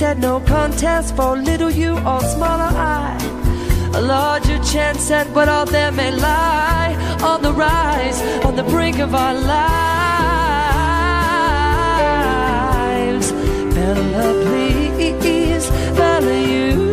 instead 0.00 0.18
no 0.18 0.40
contest 0.40 1.14
for 1.14 1.36
little 1.36 1.68
you 1.68 1.92
or 1.92 2.20
smaller 2.22 2.72
I. 2.74 3.18
A 3.92 4.00
larger 4.00 4.58
chance 4.64 5.10
at 5.10 5.28
what 5.34 5.46
all 5.46 5.66
there 5.66 5.92
may 5.92 6.10
lie 6.10 6.96
on 7.22 7.42
the 7.42 7.52
rise, 7.52 8.18
on 8.46 8.56
the 8.56 8.62
brink 8.62 8.98
of 8.98 9.14
our 9.14 9.34
lives. 9.34 9.50
Bella, 13.74 14.42
please, 14.42 15.68
Bella, 15.98 16.32
you. 16.48 16.89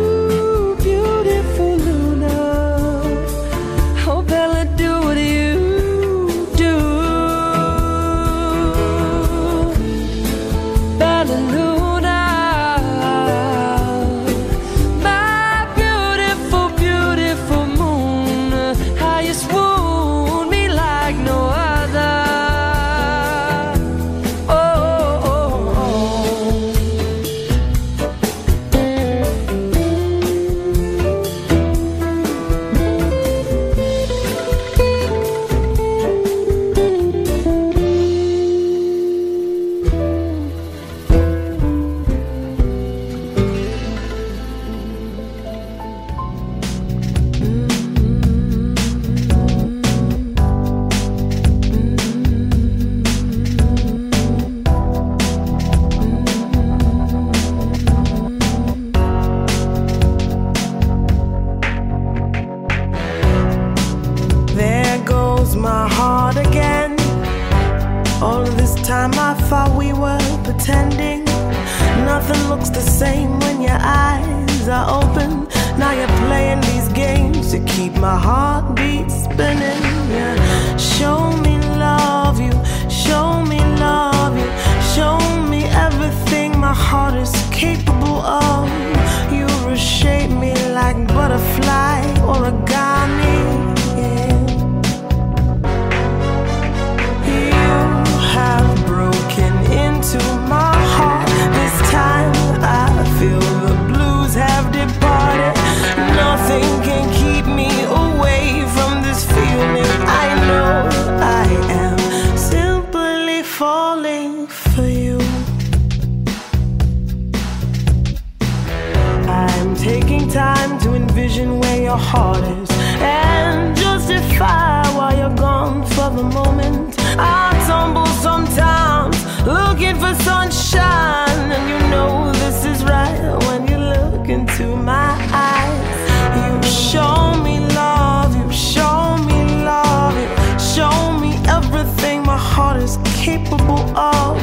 capable 143.28 143.84
of. 143.96 144.38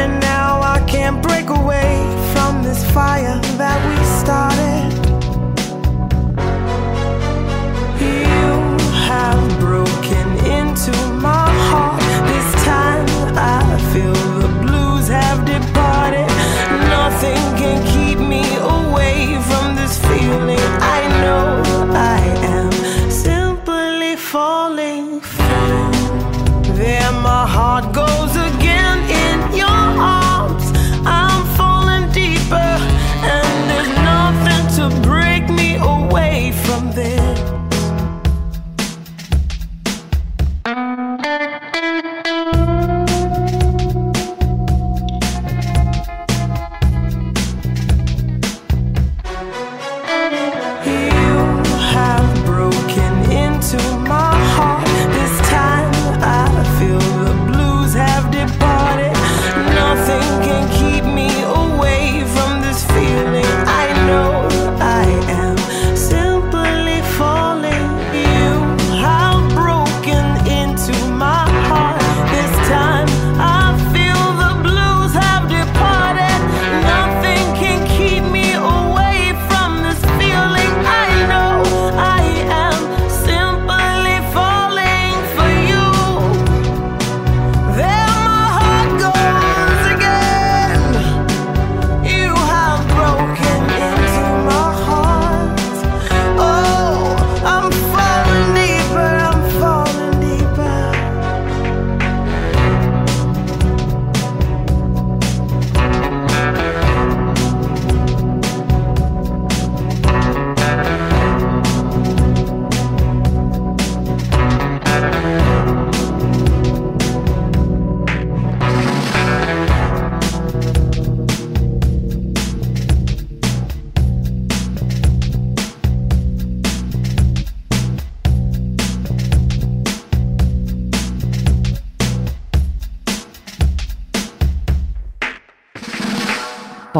And 0.00 0.20
now 0.20 0.60
I 0.74 0.78
can't 0.86 1.20
break 1.20 1.48
away 1.50 1.90
from 2.32 2.62
this 2.62 2.80
fire 2.92 3.38
that 3.58 3.78
we 3.88 4.04
started. 4.20 4.59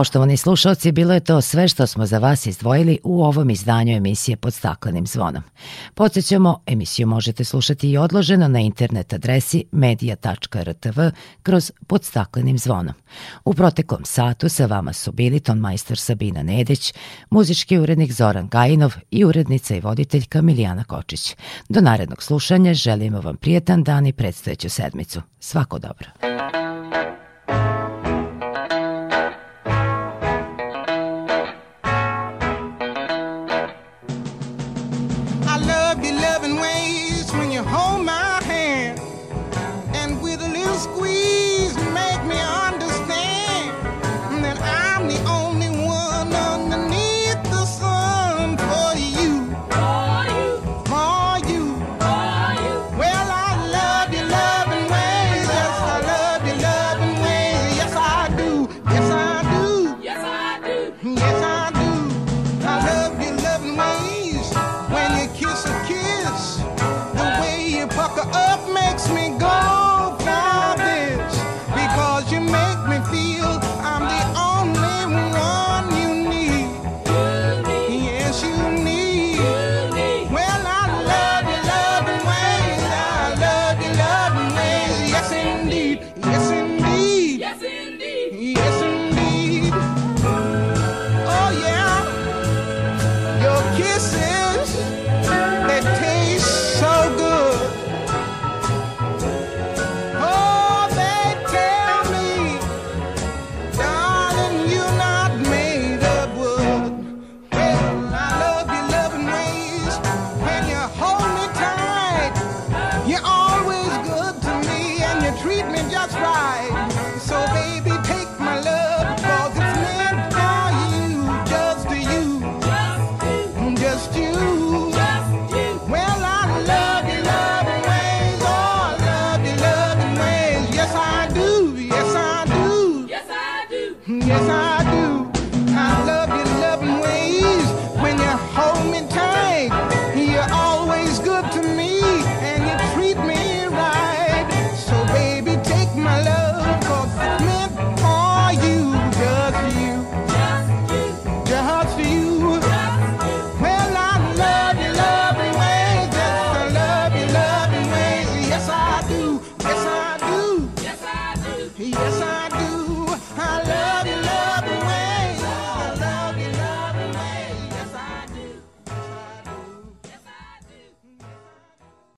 Poštovani 0.01 0.37
slušalci, 0.37 0.93
bilo 0.93 1.15
je 1.15 1.21
to 1.21 1.41
sve 1.41 1.69
što 1.69 1.87
smo 1.87 2.07
za 2.07 2.19
vas 2.19 2.47
izdvojili 2.47 2.99
u 3.05 3.25
ovom 3.25 3.51
izdanju 3.51 3.97
emisije 3.97 4.37
pod 4.37 4.55
staklenim 4.55 5.07
zvonom. 5.07 5.43
Podsećamo, 5.95 6.63
emisiju 6.67 7.07
možete 7.07 7.45
slušati 7.45 7.91
i 7.91 7.97
odloženo 7.97 8.49
na 8.49 8.61
internet 8.61 9.13
adresi 9.13 9.65
media.rtv 9.73 11.01
kroz 11.43 11.73
pod 11.87 12.05
staklenim 12.05 12.59
zvonom. 12.59 12.95
U 13.45 13.55
proteklom 13.55 14.05
satu 14.05 14.49
sa 14.49 14.67
vama 14.67 14.93
su 14.93 15.13
bili 15.13 15.41
ton 15.41 15.59
majstor 15.59 15.99
Sabina 15.99 16.43
Nedić, 16.43 16.95
muzički 17.31 17.79
urednik 17.79 18.13
Zoran 18.13 18.49
Gajinov 18.49 18.95
i 19.11 19.25
urednica 19.25 19.75
i 19.77 19.81
voditeljka 19.81 20.43
Milijana 20.43 20.85
Kočić. 20.85 21.37
Do 21.69 21.81
narednog 21.81 22.23
slušanja 22.23 22.75
želimo 22.75 23.21
vam 23.21 23.37
prijetan 23.37 23.85
dan 23.85 24.07
i 24.07 24.13
predstojeću 24.13 24.69
sedmicu. 24.69 25.23
Svako 25.41 25.79
dobro. 25.79 26.09